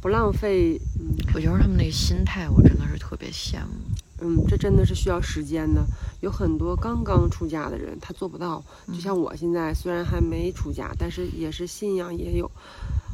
[0.00, 0.80] 不浪费。
[0.98, 3.74] 嗯我觉得他们那个心态，我真的是特别羡慕。
[4.22, 5.84] 嗯，这真的是需要时间的。
[6.20, 8.64] 有很多刚刚出家的人，他做不到。
[8.88, 12.50] 就像我现在虽然还没出家，但是也是信仰也有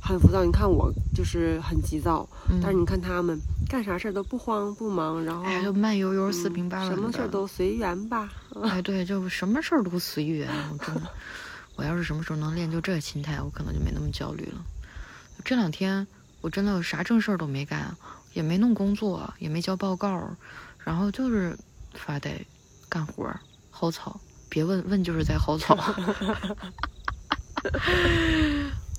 [0.03, 0.45] 很浮躁。
[0.45, 3.38] 你看我就是很急躁，嗯但是你看他们
[3.69, 8.29] 干啥事儿都不慌不忙，然后、哎，就慢悠悠、嗯四平八稳的，什么事儿都随缘吧。
[8.62, 10.49] 哎，对，就什么事儿都随缘。
[10.73, 11.03] 我真的，
[11.77, 14.65] 我要是什么时候能练就这心态，我可能就没那么焦虑了。
[15.45, 16.07] 这两天
[16.41, 17.97] 我真的啥正事儿都没干，
[18.33, 20.37] 也没弄工作，也没交报告，
[20.79, 21.57] 然后就是
[21.95, 22.45] 发呆、
[22.88, 23.41] 干活儿、
[23.73, 24.21] 薅草。
[24.49, 25.75] 别问问，就是在薅草。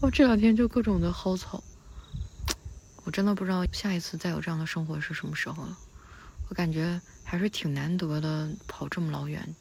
[0.03, 1.63] 我这两天就各种的薅草，
[3.05, 5.77] 我真的不知道下一次再有这样的生活是什么时候了。
[6.49, 9.55] 我感觉还是挺难得的，跑这么老远。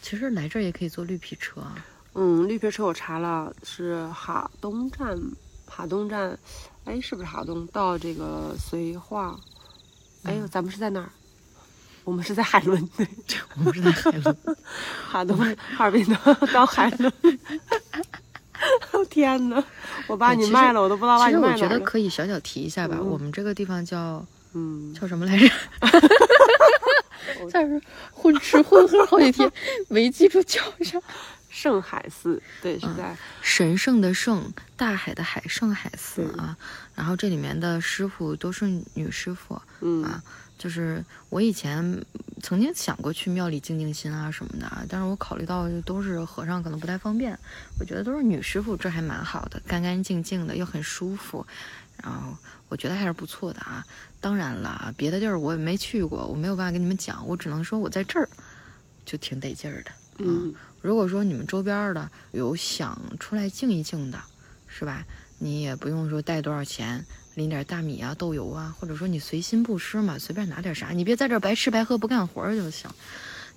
[0.00, 1.74] 其实来这儿也可以坐绿皮车啊。
[2.14, 5.20] 嗯，绿皮车我查了是哈东站，
[5.66, 6.38] 哈东站，
[6.86, 9.38] 哎，是不是哈东到这个绥化？
[10.22, 11.10] 哎呦，咱们是在哪儿？
[12.04, 13.06] 我们是在海伦，对，
[13.56, 14.36] 我们是在海伦，
[15.06, 16.16] 哈东哈尔滨的
[16.50, 17.12] 到海伦。
[18.92, 19.62] 哦天哪！
[20.06, 21.68] 我把你卖了，我都不知道把其实我你卖哪儿了。
[21.68, 22.96] 觉得可以小小提一下吧。
[22.98, 25.48] 嗯我们这个地方叫嗯， 叫什么来着？
[27.50, 27.80] 在这
[28.12, 29.50] 混吃混喝好几天，
[29.88, 31.00] 没记住叫啥。
[31.48, 36.56] 圣海寺，对，是在神圣的圣，大海的海，圣海寺啊。
[36.94, 40.22] 然后这里面的师傅都是女师傅，嗯啊，
[40.56, 42.04] 就是我以前
[42.42, 47.38] 曾经想过去庙里静静心啊什么的，但是我考虑到都是和尚，可能不太方便。
[47.78, 51.46] 我觉得都是女师傅，这还蛮好的，干干净净的，又很舒服。
[52.02, 52.36] 然后
[52.68, 53.84] 我觉得还是不错的啊。
[54.20, 58.28] 当然了，别的地儿我也没去过，我没有办法跟你们讲，我只能说我在这儿
[59.04, 59.90] 就挺得劲儿的。
[60.18, 64.20] 嗯，如果说你们周边的有想出来静一静的，
[64.66, 65.04] 是吧？
[65.38, 67.04] 你也不用说带多少钱，
[67.34, 72.90] 拎点大米啊、豆油啊，或者说你随心布施嘛，随便拿点啥，你别在这儿白吃白喝不干活就行。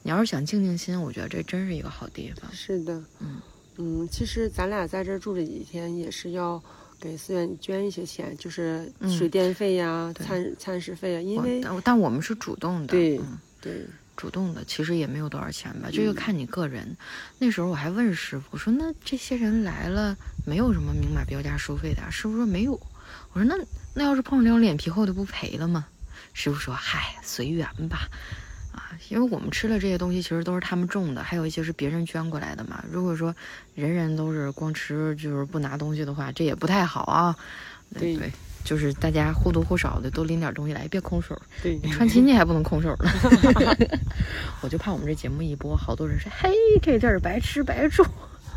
[0.04, 2.52] 你要是想静静心，我觉得这真是一个好地方。
[2.54, 3.42] 是的，嗯
[3.78, 6.62] 嗯，其实咱俩在这儿住这几天也是要
[7.00, 16.96] 给寺院捐一些钱，就是水电费呀、对餐餐食费啊，因为但但我们是主动的，对嗯对，主动的，其实也没有多少钱吧，这就看你个人。
[17.40, 20.16] 那时候我还问师傅，我说那这些人来了，
[20.46, 22.10] 没有什么明码标价收费的啊？
[22.10, 22.80] 师傅说没有。
[23.34, 23.56] 我说那
[23.94, 25.86] 那要是碰上那种脸皮厚的，不赔了吗？
[26.34, 28.08] 师傅说嗨，随缘吧。
[28.72, 32.84] 啊，因为我们吃的这些东西其实都是他们种的，还有一些是别人捐过来的嘛。
[32.92, 33.36] 如果说
[33.76, 37.36] 人人都是光吃就是不拿东西的话，这也不太好啊。
[38.00, 38.32] 对对，
[38.64, 41.40] 就是大家或多或少的都拎点东西来，别空手。
[41.62, 43.12] 对，你穿亲戚还不能空手呢，
[44.62, 48.04] 我就怕我们这节目一播，好多人说，嘿，这地儿白吃白住。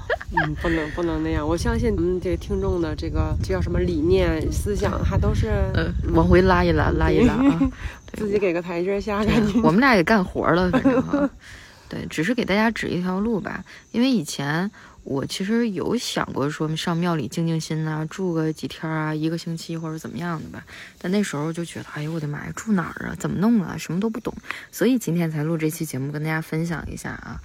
[0.35, 1.47] 嗯，不能不能那样。
[1.47, 7.73] 我相信咱们这个听众的这个这叫什么理念思想，还都是呃，往回拉一拉，拉一拉啊。
[8.15, 11.29] 自己给个台阶下，感觉我们俩也干活了，反正哈。
[11.89, 13.65] 对，只是给大家指一条路吧。
[13.93, 14.69] 因为以前
[15.05, 20.65] 我其实有想过说上庙里静静心啊，住个几天啊，一个星期或者怎么样的吧。
[20.99, 23.15] 但那时候就觉得，哎呦我的妈呀，住哪儿啊？
[23.19, 23.77] 怎么弄啊？
[23.79, 24.35] 什么都不懂。
[24.73, 27.41] 所以今天才录这期节目，跟大家分享一下啊。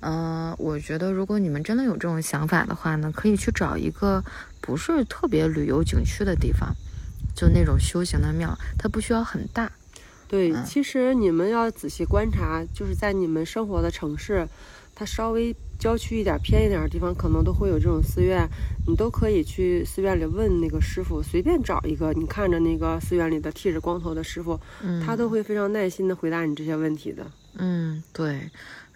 [0.00, 4.24] 嗯、我觉得如果你们真的有这种想法的话呢，可以去找一个
[4.60, 6.74] 不是特别旅游景区的地方，
[7.34, 9.70] 就那种修行的庙，它不需要很大。
[10.26, 14.48] 对，嗯其实你们要仔细观察，就是在你们生活的城市，
[14.94, 18.48] 它稍微郊区一点、偏一点的地方，可能都会有这种寺院，
[18.86, 27.26] 你都可以去寺院里问那个师傅，随便找一个，你看着那个寺院里的剃着光头的师傅，嗯，他都会非常耐心的回答你这些问题的。
[27.56, 28.48] 嗯，对。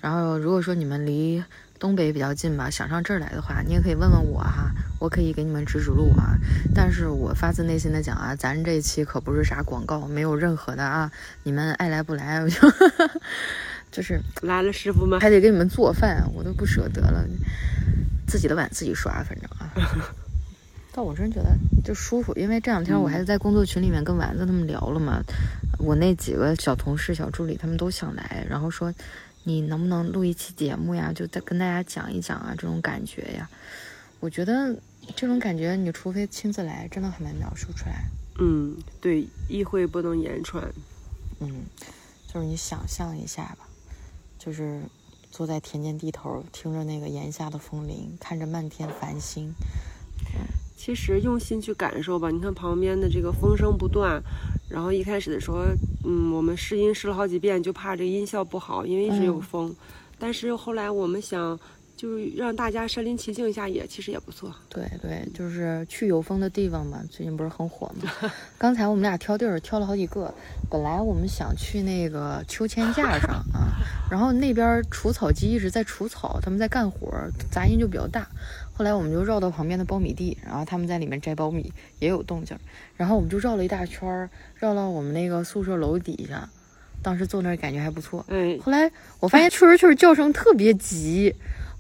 [0.05, 1.43] 然后如果说你们离
[1.79, 6.37] 东北比较近吧，想上这儿来的话，你也可以问问我哈，我可以给你们指指路啊。
[6.75, 11.11] 但是我发自内心的讲啊，咱这一期可不是啥广告，没有任何的啊，
[11.45, 12.61] 你们爱来不来，我就
[13.91, 17.25] 就是来了，师傅们，还得给你们做饭，我都不舍得了，
[18.27, 19.73] 自己的碗自己刷，反正啊。
[20.97, 25.21] 但我真觉得就舒服，因为这两天我还在工作群里面跟丸子他们聊了嘛，
[25.79, 28.93] 我那几个小同事、小助理他们都想来，然后说
[29.45, 31.13] 你能不能录一期节目呀？
[31.15, 33.49] 就再跟大家讲一讲啊，这种感觉呀。
[34.21, 34.75] 我觉得
[35.15, 38.07] 这种感觉，你除非亲自来，真的很难描述出来。
[38.41, 40.73] 嗯，对，意会不能言传。
[41.41, 41.65] 嗯，
[42.27, 43.69] 就是你想象一下吧，
[44.39, 44.81] 就是
[45.31, 49.53] 坐在田间地头，听着那个檐下的风铃，看着漫天繁星。
[50.77, 54.23] 其实用心去感受吧，你看旁边的这个风声不断，
[54.69, 55.65] 然后一开始的时候，
[56.05, 59.77] 嗯，我们试音试了好几遍，就怕这个音效不好，因为一直有嗯风。
[60.19, 61.59] 但是后来我们想，
[61.97, 64.53] 就是让大家身临其境一下也，其实也不错。
[64.69, 68.31] 对对，就是去有风的地方嘛，最近不是很火吗？
[68.59, 70.33] 刚才我们俩挑地儿挑了好几个，
[70.69, 73.75] 本来我们想去那个秋千架上啊，
[74.11, 77.13] 然后那边除草机一直在除草，他们在干活，
[77.51, 78.27] 杂音就比较大。
[78.77, 82.59] 后来我们就绕到旁边的苞米地，然后他们在里面摘苞米，也有动静。
[82.97, 86.49] 然后我们就绕了一大圈儿，绕到我们那个宿舍楼底下，
[87.01, 88.25] 当时坐那儿感觉还不错。
[88.29, 91.33] 嗯，后来我发现蛐蛐儿叫声特别急，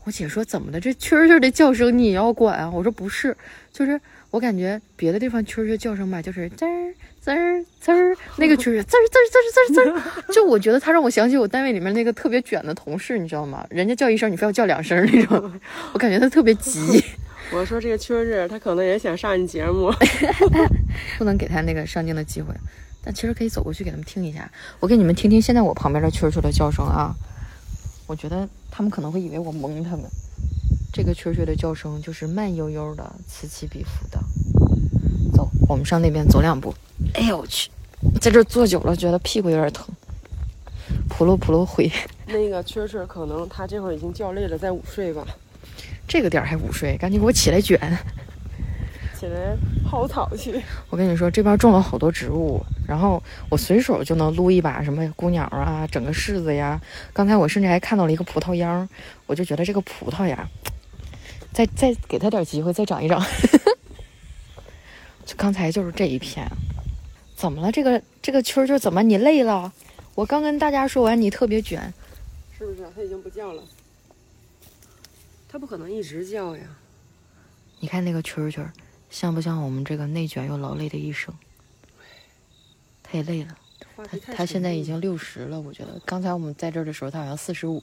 [0.04, 0.80] 我姐说怎么的？
[0.80, 2.70] 这蛐蛐儿的叫声你也要管啊？
[2.70, 3.36] 我说不是，
[3.72, 6.94] 就是我感觉别的地方蛐蛐儿叫声吧，就是滋儿
[7.24, 13.66] 滋儿滋儿，那个蛐儿滋儿滋儿滋儿滋儿滋儿， 就我觉得他让我想起我单位里面那个特别卷的同事，你知道吗？
[13.70, 15.52] 人家叫一声，你非要叫两声那种，
[15.94, 17.02] 我感觉他特别急，
[17.50, 19.90] 我说这个蛐儿他可能也想上你节目。
[21.16, 22.54] 不能给他那个上镜的机会。
[23.02, 24.50] 但其实可以走过去给他们听一下，
[24.80, 27.14] 我给你们听听现在我旁边的蛐儿蛐儿的叫声啊。
[28.06, 30.04] 我觉得他们可能会以为我蒙他们。
[30.92, 34.18] 这个蛐儿蛐儿的叫声就是慢悠悠的，此起彼伏的。
[35.64, 36.74] 走，我们上那边走两步。
[37.14, 37.70] 哎呦我去，
[38.20, 39.86] 在这儿坐久了，觉得屁股有点疼。
[41.08, 41.90] 扑噜扑噜灰，
[42.26, 45.24] 那个蛐蛐可能他这会儿已经叫累了，在午睡吧。
[46.06, 47.78] 这个点儿还午睡，赶紧给我起来卷。
[49.18, 49.56] 起来
[49.90, 50.60] 薅草去。
[50.90, 56.80] 我跟你说，这边种了好多植物，然后我随手就能撸一把什么姑鸟啊，整个柿子呀。
[57.12, 58.86] 刚才我甚至还看到了一个葡萄秧，
[59.26, 60.48] 我就觉得这个葡萄呀，
[61.52, 63.24] 再再给它点机会，再长一长。
[65.24, 66.46] 就刚才就是这一片，
[67.34, 67.72] 怎么了？
[67.72, 69.72] 这个这个蛐儿怎么你累了？
[70.14, 71.92] 我刚跟大家说完，你特别卷，
[72.56, 72.86] 是不是？
[72.94, 73.62] 它已经不叫了，
[75.48, 76.62] 它不可能一直叫呀。
[77.80, 78.66] 你看那个蛐蛐，
[79.10, 81.34] 像不像我们这个内卷又劳累的一生？
[83.02, 83.56] 它也累了，
[83.96, 87.82] 它它现在已经六十了，我觉得刚才我们在这儿的时候，它好像四十五，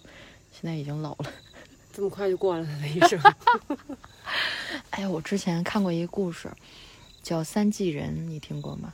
[0.51, 1.25] 现在已经老了。
[1.93, 3.19] 这么快就过了它的一 生？
[4.91, 6.49] 哎呀，我之前看过一个故事，
[7.21, 8.93] 叫《三季人》，你听过吗？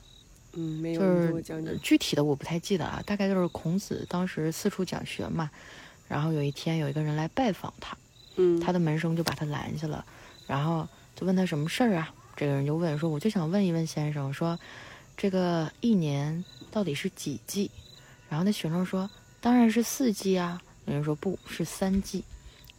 [0.54, 1.02] 嗯，没有。
[1.42, 5.50] 就是具体的我不太记得啊，大概就是孔子当时四处讲学嘛，
[6.08, 7.98] 然后有一天有一个人来拜访他，
[8.36, 10.04] 嗯，他的门生就把他拦下了，
[10.48, 12.14] 然后就问他什么事儿啊？
[12.36, 14.60] 这个人就问说，我就想问一问先生，说
[15.16, 17.70] 这个一年到底是几季？
[18.30, 19.10] 然后那学生说，
[19.40, 20.62] 当然是四季啊。
[20.86, 22.24] 那人说不是三季，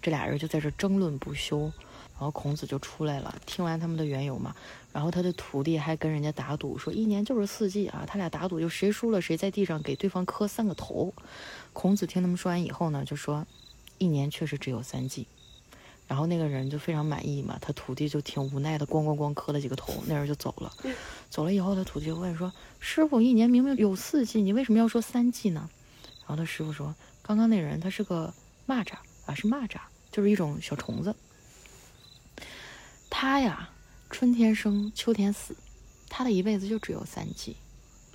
[0.00, 1.70] 这俩人就在这争论不休。
[2.14, 4.54] 然后孔子就出来了，听完他们的缘由嘛，
[4.92, 11.12] 然后他的徒弟还跟人家打赌说一年就是四季啊，他俩打赌就谁输了谁在地上给对方磕三个头。
[11.72, 13.46] 孔子听他们说完以后呢，就说
[13.98, 15.26] 一年确实只有三季。
[16.06, 20.72] 然后那个人就非常满意嘛，他徒弟就挺无奈的，咣咣咣磕了几个头，那人就走了。
[21.28, 25.68] 走了以后，他徒弟就问说：“师傅，一年明明有四季，你为什么要说三季呢？”
[26.26, 28.32] 然后他师傅说：“刚刚那人他是个
[28.66, 28.94] 蚂蚱
[29.26, 29.76] 啊，是蚂蚱，
[30.10, 31.14] 就是一种小虫子。”
[33.10, 33.68] 他呀，
[34.10, 35.54] 春天生，秋天死，
[36.08, 37.56] 他的一辈子就只有三季，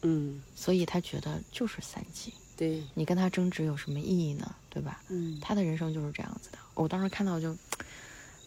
[0.01, 2.33] 嗯，所以他觉得就是三季。
[2.55, 4.55] 对你跟他争执有什么意义呢？
[4.69, 5.01] 对吧？
[5.09, 6.57] 嗯，他的人生就是这样子的。
[6.75, 7.55] 我当时看到就，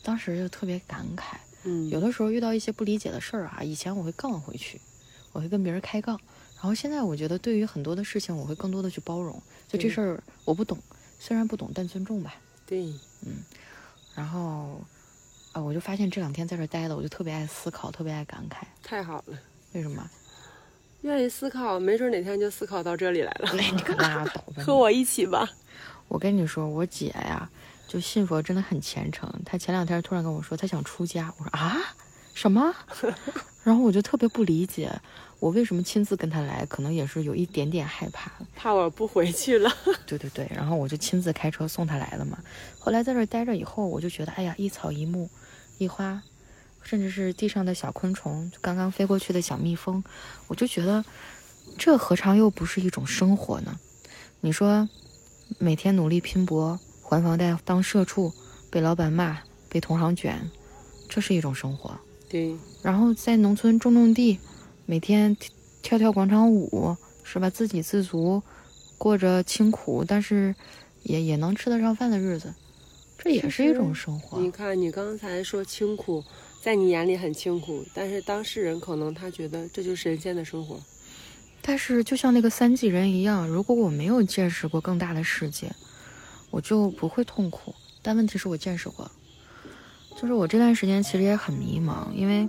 [0.03, 1.37] 当时就特别感慨。
[1.65, 4.81] 嗯，有的时候遇到一些不理解的事儿啊，以前我会杠回去，
[5.33, 6.21] 我会跟别人开杠，
[6.57, 9.41] 然后现在我觉得对于很多的事情，我会更多的去包容。
[9.69, 10.79] 就这事儿我不懂，
[11.19, 12.35] 虽然不懂，但尊重吧。
[12.67, 12.85] 对，
[13.23, 13.43] 嗯，
[14.15, 14.81] 然后。
[15.57, 18.59] 啊，我就发现这两天在这待的，我就特别爱思考，特别爱感慨。
[18.83, 19.39] 太好了，
[19.73, 20.07] 为什么？
[21.01, 23.51] 愿意思考，没准哪天就思考到这里来了。
[23.55, 24.61] 你可拉倒吧！
[24.63, 25.49] 和我一起吧。
[26.09, 27.49] 我跟你说，我姐呀，
[27.89, 29.33] 就信佛真的很虔诚。
[29.47, 31.33] 她前两天突然跟我说，她想出家。
[31.39, 31.79] 我说啊，
[32.35, 32.75] 什么？
[33.65, 34.93] 然后我就特别不理解，
[35.41, 39.73] 我为什么亲自跟她来，可能也是有一点点害怕，怕我不回去了。
[40.07, 42.37] 对对对，然后我就亲自开车送她来了嘛。
[42.79, 45.31] 后来在这待着以后，我就觉得，哎呀，一草一木。
[45.79, 46.22] 一花，
[46.83, 50.03] 甚至是地上的小昆虫，刚刚飞过去的小蜜蜂，
[50.49, 51.05] 我就觉得，
[51.77, 53.79] 这何尝又不是一种生活呢？
[54.41, 54.89] 你说，
[55.59, 58.33] 每天努力拼搏还房贷、当社畜，
[58.70, 60.51] 被老板骂、被同行卷，
[61.09, 61.99] 这是一种生活。
[62.29, 62.57] 对。
[62.83, 64.39] 然后在农村种种地，
[64.87, 65.37] 每天
[65.83, 67.51] 跳跳广场舞，是吧？
[67.51, 68.43] 自给自足，
[68.99, 70.55] 过着清苦但是
[71.03, 72.55] 也也能吃得上饭的日子。
[73.19, 74.41] 这也是一种生活。
[74.41, 76.23] 你看，你刚才说清苦，
[76.62, 80.79] 在你眼里很清苦，但是当事人可能他觉得这就是神仙的生活。
[81.62, 85.73] 但是就像那个三季人一样，如果我没有见识过更大的世界，
[86.51, 87.75] 我就不会痛苦。
[88.03, 89.11] 但问题是我见识过，
[90.21, 92.49] 就是我这段时间其实也很迷茫，因为，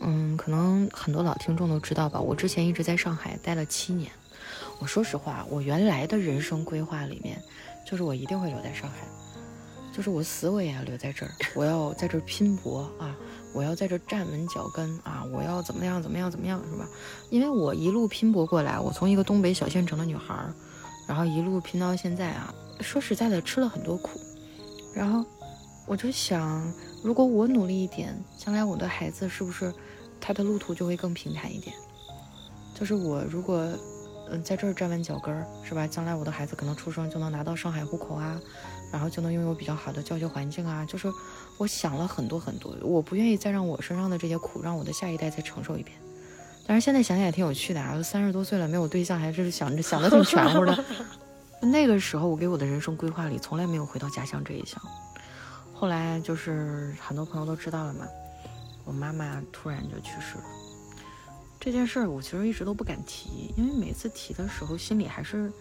[0.00, 4.12] 嗯，可能很多老听众都知道吧，我之前一直在上海待了七年。
[4.78, 7.42] 我说实话，我原来的人生规划里面，
[7.84, 9.08] 就是我一定会留在上海。
[9.94, 13.16] 就是我死我也要留在这儿，我要在这儿拼搏啊！
[13.52, 15.24] 我要在这儿站稳脚跟啊！
[15.32, 16.84] 我要怎么样怎么样怎么样，是吧？
[17.30, 20.52] 因为我一路拼搏过来，我从一个东北小县城的女孩儿，
[21.06, 24.18] 然后一路拼到现在啊，说实在的，吃了很多苦。
[24.92, 25.24] 然后
[25.86, 26.68] 我就想，
[27.04, 29.72] 如果我努力一点，将来我的孩子是不是
[30.20, 31.72] 他的路途就会更平坦一点？
[32.74, 33.64] 就是我如果
[34.28, 35.86] 嗯在这儿站稳脚跟儿，是吧？
[35.86, 38.40] 将来我的孩子可能出生就能拿到上海户口啊。
[38.94, 40.84] 然后就能拥有比较好的教学环境啊！
[40.84, 41.10] 就是
[41.58, 45.98] 我想了很多很多，我不愿意再让我身上的这些苦让我的下一代再承受一遍。
[46.64, 47.96] 但是现在想想也挺有趣的啊！
[47.96, 50.84] 都三十多岁了，没有对象，还是想着想的挺全乎的。
[51.60, 54.80] 那个时候我给我的人生规划里从来没有回到家乡这一项。
[55.72, 58.06] 后来就是很多朋友都知道了嘛，
[58.84, 60.44] 我妈妈突然就去世了。
[61.58, 65.52] 这件事儿我其实一直都不敢提，因为每次提的时候心里还是，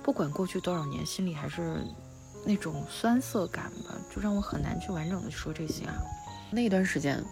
[0.00, 1.82] 不管过去多少年，心里还是。
[2.44, 5.94] 那种酸涩感吧，就让我很难去完整的说这些啊。
[6.50, 7.22] 那一段时间，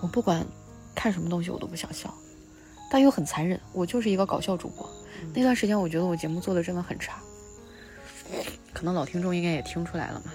[0.00, 0.46] 我不管
[0.94, 2.12] 看什么东西，我都不想笑，
[2.90, 3.60] 但又很残忍。
[3.72, 4.88] 我就是一个搞笑主播。
[5.34, 7.20] 那段时间，我觉得我节目做的真的很差，
[8.72, 10.32] 可能老听众应该也听出来了嘛。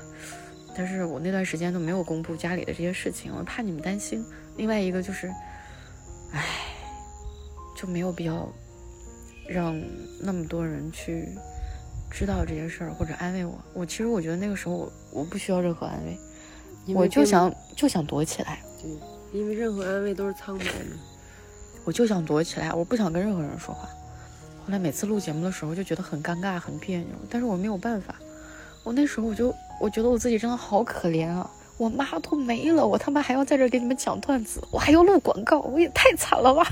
[0.76, 4.26] 但是我那段时间都没有公布家里的这些事情，我怕你们担心。
[4.55, 5.28] 另外一个就是，
[6.32, 6.45] 唉，
[7.76, 8.47] 就没有必要
[9.47, 9.80] 让
[10.22, 11.28] 那么多人去
[12.12, 13.57] 知道这些事儿或者安慰我。
[13.74, 18.62] 我其实我觉得那个时候我我不需要任何安慰，我就想就想躲起来。
[18.82, 18.91] 对，
[19.39, 20.72] 因为任何安慰都是苍白的。
[21.84, 23.88] 我就想躲起来，我不想跟任何人说话。
[24.64, 28.14] 后来每次录节目的时候就觉得很尴尬、很别扭，但是我没有办法。
[28.84, 31.49] 我那时候我就我觉得我自己真的好可怜啊！
[31.78, 36.64] 我妈都没了，我他妈还要在这给你们讲段子，我还要录广告，我也太惨了吧！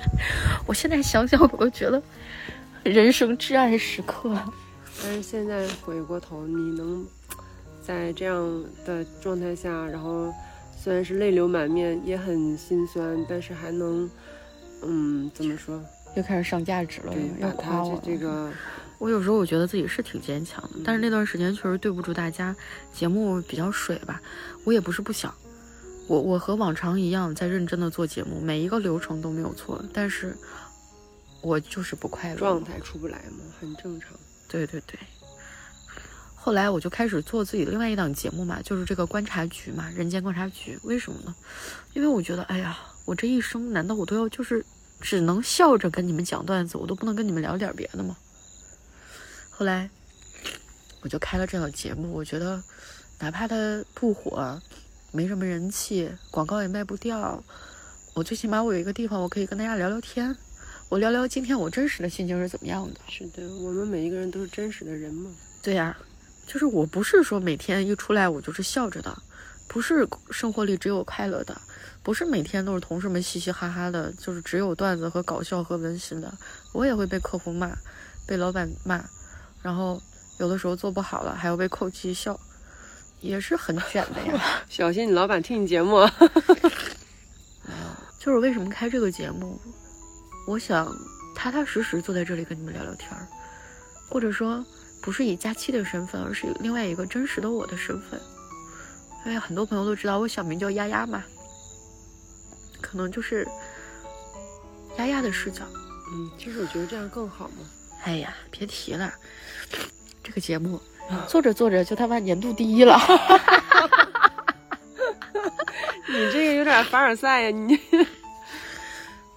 [0.66, 2.02] 我现在想想我都觉得
[2.82, 4.34] 人生至暗时刻。
[5.02, 7.06] 但是现在回过头，你能
[7.82, 10.32] 在这样的状态下，然后
[10.76, 14.08] 虽然是泪流满面，也很心酸，但是还能。
[14.82, 15.82] 嗯，怎么说？
[16.16, 17.98] 又开始上价值了，要夸我。
[18.04, 18.52] 这个，
[18.98, 22.54] 我有时候我觉得自己是挺坚强的，但是那段时间确实对不住大家，
[22.92, 24.20] 节目比较水吧。
[24.64, 25.34] 我也不是不想，
[26.06, 30.36] 我我和往常一样在认真的做节目，每一个流程都没有错，但是
[31.40, 34.10] 我就是不快乐，状态出不来嘛，很正常。
[34.56, 34.98] 对对对。
[36.34, 40.78] 后来我就开始做自己的另外一档节目嘛，就是这个观察局嘛，人间观察局。
[40.82, 41.34] 为什么呢？
[41.94, 42.78] 因为我觉得，哎呀。
[43.06, 44.66] 我这一生难道我都要就是
[45.00, 48.16] 只能笑着跟你们讲段子，我都不能跟你们聊点别的吗？
[49.48, 49.88] 后来
[51.02, 52.60] 我就开了这档节目，我觉得
[53.20, 53.54] 哪怕它
[53.94, 54.60] 不火，
[55.12, 57.40] 没什么人气，广告也卖不掉，
[58.14, 60.36] 我最起码我有一个地方我可以跟大家聊聊天，
[60.88, 63.00] 我聊聊今天我真实的心情是怎么样的。
[63.08, 65.30] 是的，我们每一个人都是真实的人嘛。
[65.60, 65.96] 对呀，
[66.46, 69.16] 就是我不是说每天一出来我就是笑着的，
[69.66, 71.60] 不是生活里只有快乐的。
[72.04, 76.32] 不是每天都是同事们嘻嘻哈哈的，就是只有段子和搞笑和温馨的。
[76.72, 77.76] 我也会被客户骂，
[78.24, 79.04] 被老板骂，
[79.60, 80.00] 然后
[80.38, 82.38] 有的时候做不好了还要被扣绩效，
[83.20, 84.40] 也是很卷的呀。
[84.70, 85.96] 小心你老板听你节目。
[87.66, 89.60] 没有，就是为什么开这个节目，
[90.46, 90.96] 我想
[91.34, 93.26] 踏踏实实坐在这里跟你们聊聊天儿，
[94.08, 94.64] 或者说
[95.02, 98.20] 不是以佳期的身份，而是另外一个真实的我的身份。
[99.24, 101.24] 因为很多朋友都知道我小名叫丫丫嘛。
[102.80, 103.46] 可能就是
[104.98, 105.64] 丫丫的视角，
[106.12, 107.64] 嗯，其实我觉得这样更好嘛。
[108.04, 109.12] 哎呀，别提了，
[110.22, 110.80] 这个节目
[111.26, 112.96] 做着做着就他妈年度第一了。
[116.08, 117.76] 你这个有点凡尔赛呀，你。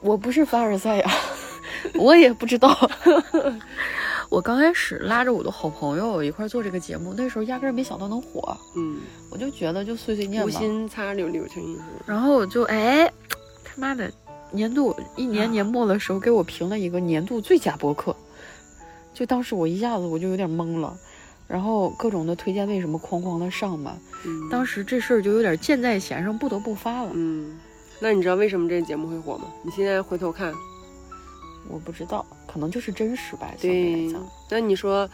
[0.02, 1.12] 我不是凡尔赛呀，
[1.96, 2.76] 我也不知道。
[4.30, 8.56] 我刚开始拉着我的好朋友一块做这个节目，那时候压根没想到能火。
[8.76, 9.00] 嗯，
[9.32, 11.80] 我就觉得就碎碎念吧，无心插柳柳成荫。
[12.06, 13.12] 然后我就哎。
[13.76, 14.12] 妈的，
[14.52, 18.14] 年度一年年末的时候给我评了一个年度最佳播客，
[19.14, 20.94] 就当时我一下子我就有点懵了，
[21.48, 23.98] 然后各种的推荐为什么哐哐的上嘛，
[24.52, 27.12] 当时这事儿就有点箭在弦上，不得不发了。
[27.14, 27.58] 嗯，
[28.02, 29.46] 那你知道为什么这个节目会火吗？
[29.64, 30.54] 你现在回头看，
[31.68, 33.54] 我不知道，可能就是真实吧。
[33.60, 34.10] 对，
[34.50, 35.10] 那你说，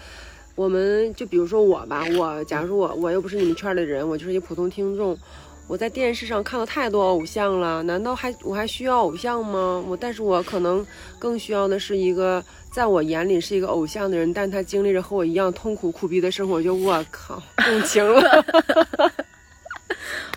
[0.56, 5.18] 我们就比如说我吧，我假如我我又不是你们圈的人，我就是一普通听众。
[5.68, 9.84] 我在电视上看到太多偶像了，难道还我还需要偶像吗？
[9.88, 10.86] 我但是我可能
[11.18, 18.46] 更需要的是一个在我眼里是一个偶像的人，但他经历着和我一样痛苦苦逼的生活，就我靠共情了。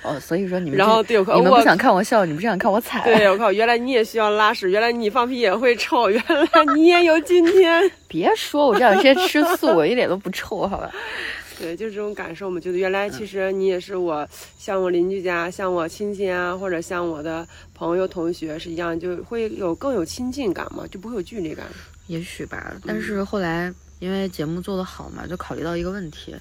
[0.02, 3.02] 哦，所以说你们然后对，你们不想看我笑，你不想看我惨。
[3.04, 7.90] 对，我靠，原来你也需要拉屎，原来你放屁也会臭，原来你也有今天。
[8.08, 10.90] 别说我这两天吃素，我一点都不臭，好吧？
[11.60, 14.26] 对，就是这种感受嘛，觉得原来其实你也是我，
[14.56, 17.44] 像我邻居家，像我亲戚啊，或者像我的
[17.74, 21.66] 朋友同学是一样，就会有更有亲近感嘛，就不会有距离感。
[22.06, 26.32] 也许吧，但是后来因为节目做得好嘛，就考虑到一个问题，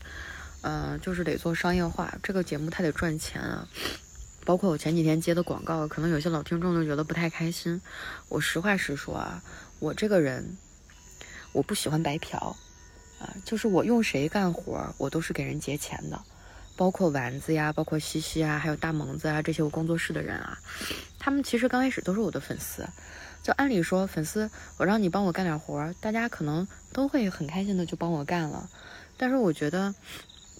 [0.62, 3.68] 嗯，就是得做商业化，这个节目它得赚钱啊。
[4.45, 7.82] 包括我前几天接的广告，可能有些老听众就觉得不太开心。
[8.30, 9.43] 我实话实说啊，
[9.80, 10.58] 我这个人，
[11.51, 12.55] 我不喜欢白嫖。
[13.20, 16.22] 啊，就是我用谁干活，我都是给人结钱的，
[16.76, 20.55] 包括丸子呀，包括西西啊，还有大萌子啊，这些我工作室的人啊，
[21.18, 22.88] 他们其实刚开始都是我的粉丝。
[23.41, 28.70] 就按理说，粉丝我让你帮我干点活，大家可能都会很开心的就帮我干了。
[29.18, 29.95] 但是我觉得，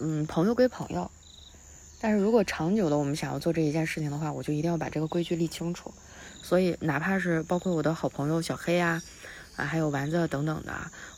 [0.00, 1.10] 嗯，朋友归朋友，
[2.00, 5.92] 但是如果长久的我们想要做这一件事情的话，我就一定要把这个规矩立清楚。
[6.42, 9.02] 所以，哪怕是包括我的好朋友小黑呀。
[9.56, 10.72] 啊，还有丸子等等的，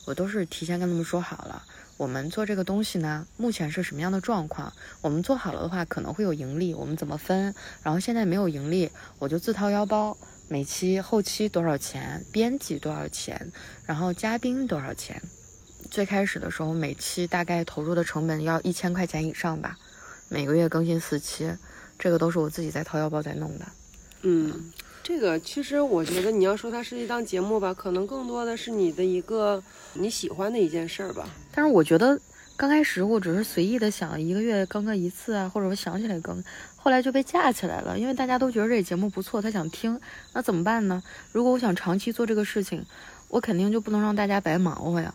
[0.06, 1.62] 我都是提前跟他们说好了。
[1.98, 4.72] 我们做这个东西呢，目前是什么样的状况？
[5.02, 7.54] 我们做好了的话，可能会有盈利，我们怎么分？
[7.82, 10.16] 然后现在没有盈利，我就自掏腰包，
[10.48, 12.24] 每期后期多少钱？
[12.32, 13.52] 编辑多少钱？
[13.84, 15.20] 然后嘉宾多少钱？
[15.90, 19.76] 最开始的时候，每期大概投入的成本要一千块钱以上吧。
[20.28, 21.52] 每个月更新四期，
[21.98, 23.66] 这个都是我自己在掏腰包在弄的。
[24.22, 24.72] 嗯，
[25.02, 29.60] 这个其实我觉得你要说它是一档节目吧，可能更多的是你的一个
[29.94, 31.28] 你喜欢的一件事儿吧。
[31.52, 32.16] 但是我觉得
[32.56, 36.40] 刚开始我只是随意的想一个月更个一次啊，或者我想起来更，
[36.76, 40.00] 后来就被架起来了，因为大家都觉得这节目不错，他想听，
[40.34, 41.02] 那怎么办呢？
[41.32, 42.86] 如果我想长期做这个事情，
[43.26, 45.12] 我肯定就不能让大家白忙活呀。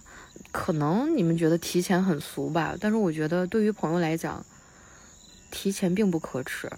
[0.56, 4.42] 可能你们觉得提前很俗吧，但是我觉得对于朋友来讲，
[5.52, 6.72] 提前并不可耻，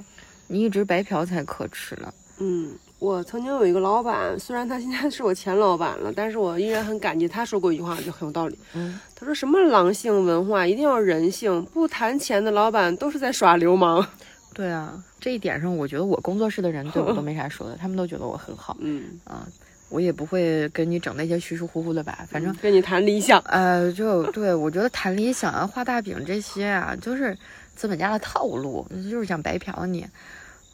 [0.47, 2.11] 你一直白嫖才可耻呢。
[2.39, 8.57] 嗯，我曾经有一个老板，虽然他现在是我前老板了，但是我依然很感激他说过一句话，就很有道理。
[8.73, 14.03] 嗯，他说什么狼性文化一定要人性，不谈钱的老板都是在耍流氓。
[14.55, 18.75] 对啊，这一点上，我觉得我工作室的人对我都 没啥说的，他们都觉得我很好。
[18.80, 19.47] 嗯啊，
[19.89, 23.39] 我也不会跟你整那些虚虚乎乎的吧，反正跟你谈理想。
[23.45, 27.38] 呃，就对我觉得谈理想啊、 画大饼这些啊，就是
[27.75, 30.05] 资本家的套路，就是想白嫖你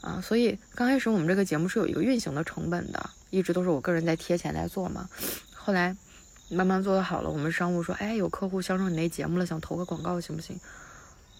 [0.01, 0.19] 啊。
[0.21, 5.07] 所以刚开始我们这个节目是有一个运行的成本的，一直都是我个人在贴钱在做嘛。
[5.53, 5.95] 后来
[6.49, 10.59] 慢慢做的好了，我们商务说，哎，有客户相中你那节目了，想投个广告行不行？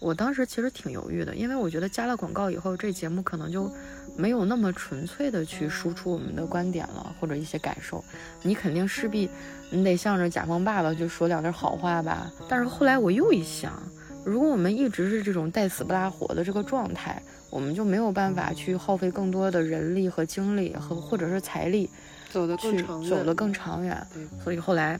[0.00, 3.72] 我当时其实挺犹豫的，因为我觉得加了广告以后，这节目可能就
[4.16, 8.04] 没有那么纯粹的去输出我们的观点了，或者一些感受。
[8.42, 9.28] 你肯定势必
[9.70, 12.30] 你得向着甲方爸爸就说两句好话吧。
[12.48, 13.82] 但是后来我又一想，
[14.24, 21.88] 如果我们一直是这种带死不拉活的这个状态，我们就没有办法去耗费更多的人力和精力和或者是财力，
[22.30, 24.06] 走得更长远，走得更长远。
[24.42, 24.98] 所以后来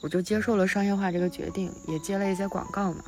[0.00, 3.04] 我就接受了商业化这个决定，也接了一些广告嘛。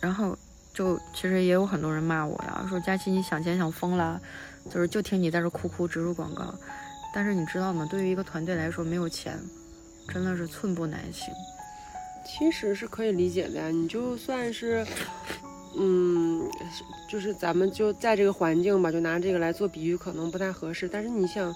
[0.00, 0.36] 然后
[0.80, 4.18] 就其实也有很多人骂我呀，说佳琪你想钱想疯了，
[4.70, 6.54] 就是就听你在这哭哭植入广告。
[7.12, 7.86] 但是你知道吗？
[7.90, 9.38] 对于一个团队来说，没有钱
[10.08, 11.34] 真的是寸步难行。
[12.24, 13.68] 其实是可以理解的呀。
[13.68, 14.86] 你就算是，
[15.76, 16.48] 嗯，
[17.10, 20.88] 就是咱们就在这个环境吧，就拿这个来做比喻，可能不太合适。
[20.88, 21.54] 但是你想，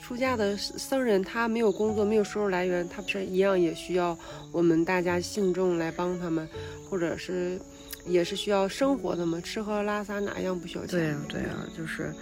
[0.00, 4.16] 出家的僧人他没有工作，没有收入来源，他不是一样也需要
[4.52, 6.48] 我们大家信众来帮他们，
[6.88, 7.58] 或者是
[8.06, 9.40] 也是需要生活的嘛？
[9.40, 10.98] 吃喝拉撒哪样不需要钱？
[10.98, 12.12] 对啊，对啊，就是，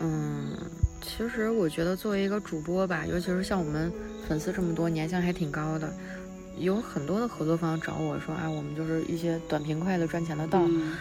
[0.00, 0.50] 嗯，
[1.02, 3.92] 其实我觉得作为一个主播吧，尤其是像我们
[4.28, 5.92] 粉丝这么多，年限还挺高的，
[6.58, 10.96] 有很多的合作方找我说，啊，我们就是一些短平快的赚钱的道，嗯，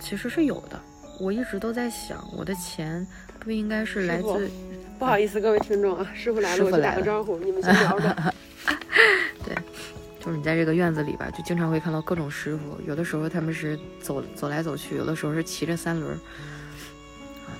[0.00, 0.80] 其实是有的。
[1.20, 3.06] 我一直都在想，我的钱
[3.38, 4.50] 不应该是来自，
[4.98, 8.34] 不好意思，各位听众啊，师傅来了，我去打个招呼，你们先聊着。
[10.24, 16.14] 就是你在这个院子里吧，就经常会看到各种师傅，有的时候他们是走走来走去，有的时候是骑着三轮儿，
[17.46, 17.50] 啊，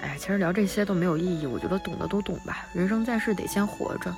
[0.00, 2.68] 哎，其实聊这些都没有意义，我觉得懂的都懂吧。
[2.72, 4.14] 人生在世得先活着，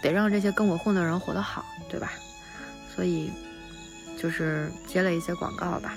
[0.00, 2.12] 得让这些跟我混的人活得好，对吧？
[2.94, 3.32] 所以
[4.16, 5.94] 就是接了一些广告吧。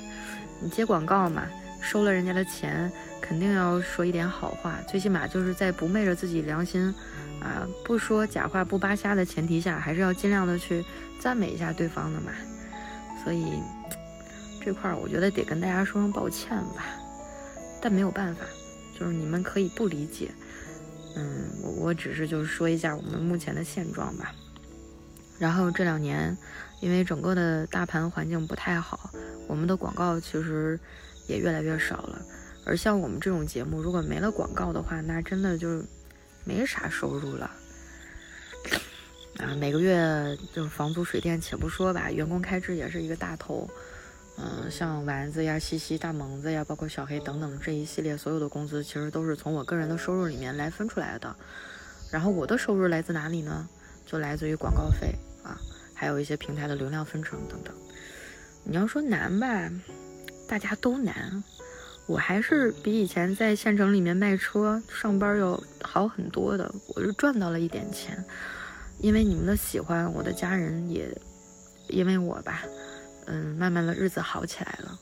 [0.59, 1.43] 你接广告嘛，
[1.79, 2.91] 收了人家的钱，
[3.27, 6.93] 肯定要说一点好话，最起码就是在不昧着自己良心。
[7.41, 10.83] 啊，不说假话不扒瞎的前提下，还是要尽量的去
[11.19, 12.31] 赞美一下对方的嘛。
[13.23, 13.59] 所以
[14.63, 16.85] 这块儿我觉得得跟大家说声抱歉吧，
[17.81, 18.41] 但没有办法，
[18.97, 20.31] 就是你们可以不理解，
[21.15, 24.33] 嗯，我我只是就是说一下我们目前的现状吧。
[25.37, 26.35] 然后这两年，
[26.81, 29.11] 因为整个的大盘环境不太好，
[29.47, 30.79] 我们的广告其实
[31.27, 32.21] 也越来越少了。
[32.65, 35.83] 而像我们这种节目，如果没了广告的话，那真的就
[36.43, 37.51] 没啥收入了。
[39.37, 43.69] 啊，每个月就房租、水电且不说吧，员工开支也是一个大头。
[44.37, 51.33] 嗯，像丸子呀、西西、大萌子呀，包括小黑等等这一系列所有的工资，其实都是从我个人的收入里面来分出来的。
[52.11, 53.69] 然后我的收入来自哪里呢？
[54.05, 55.57] 就来自于广告费啊，
[55.93, 57.73] 还有一些平台的流量分成等等。
[58.63, 59.69] 你要说难吧，
[60.47, 61.43] 大家都难。
[62.07, 68.23] 我还是比以前在县城里面卖车上班要好很多的，我是赚到了一点钱，
[68.99, 71.09] 因为你们的喜欢，我的家人也
[71.87, 72.61] 因为我吧，
[73.25, 74.99] 嗯，慢慢的日子好起来了，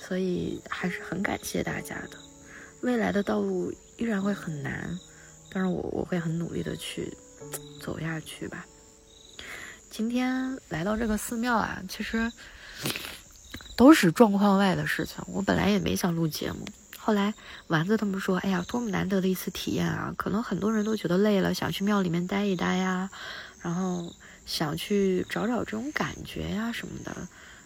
[0.00, 2.18] 所以还是很感谢大家的。
[2.80, 4.98] 未来的道路依然会很难，
[5.52, 7.16] 但是我我会很努力的去
[7.80, 8.66] 走下去吧。
[9.90, 12.32] 今天来到这个寺庙啊，其实。
[13.80, 15.24] 都是状况外的事情。
[15.26, 16.66] 我本来也没想录节目，
[16.98, 17.32] 后来
[17.68, 20.12] 丸子他们说：“哎呀，多么难得的一次体验啊！
[20.18, 23.08] 可能很多人都觉得累了，想去庙里面待一待呀，
[23.62, 24.14] 然后
[24.44, 27.16] 想去找找这种感觉呀什么的。”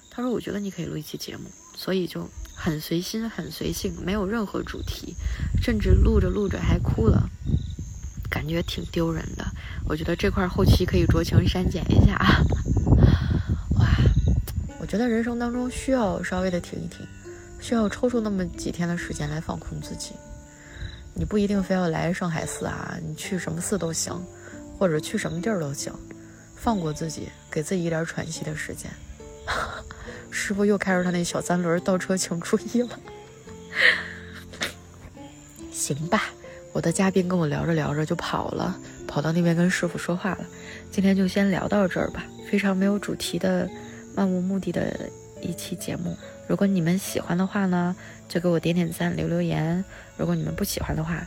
[0.09, 5.17] 他说：“我觉得你可以录一期节目。”所以就很随心、很随性，没有任何主题，
[5.61, 7.29] 甚至录着录着还哭了，
[8.31, 9.45] 感觉挺丢人的。
[9.89, 12.41] 我觉得这块后期可以酌情删减一下啊。
[14.95, 17.05] 觉得人生当中需要稍微的停一停，
[17.59, 20.13] 需要抽出那么几天的时间来放空自己。
[21.15, 24.25] 你不一定非要来上海寺啊，你去什么寺都行，
[24.79, 25.93] 或者去什么地儿都行，
[26.55, 28.89] 放过自己，给自己一点喘息的时间。
[30.31, 33.01] 师傅又开着他那小三轮倒车请注意了。
[35.73, 36.27] 行吧，
[36.73, 38.79] 我的嘉宾跟我聊着聊着就跑了，
[39.09, 40.47] 跑到那边跟师傅说话了。
[40.93, 43.69] 今天就先聊到这儿吧，非常没有主题的、
[44.15, 45.11] 漫无目的的
[45.41, 46.17] 一期节目。
[46.47, 47.95] 如果你们喜欢的话呢，
[48.29, 49.83] 就给我点点赞、留留言；
[50.17, 51.27] 如果你们不喜欢的话，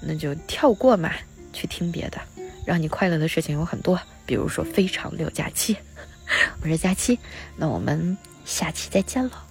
[0.00, 1.10] 那就跳过嘛，
[1.52, 2.20] 去听别的。
[2.66, 5.76] 让你快乐的事情有很多，比如说非常六加七。
[6.62, 7.18] 我是佳期，
[7.56, 9.47] 那我们下期再见了。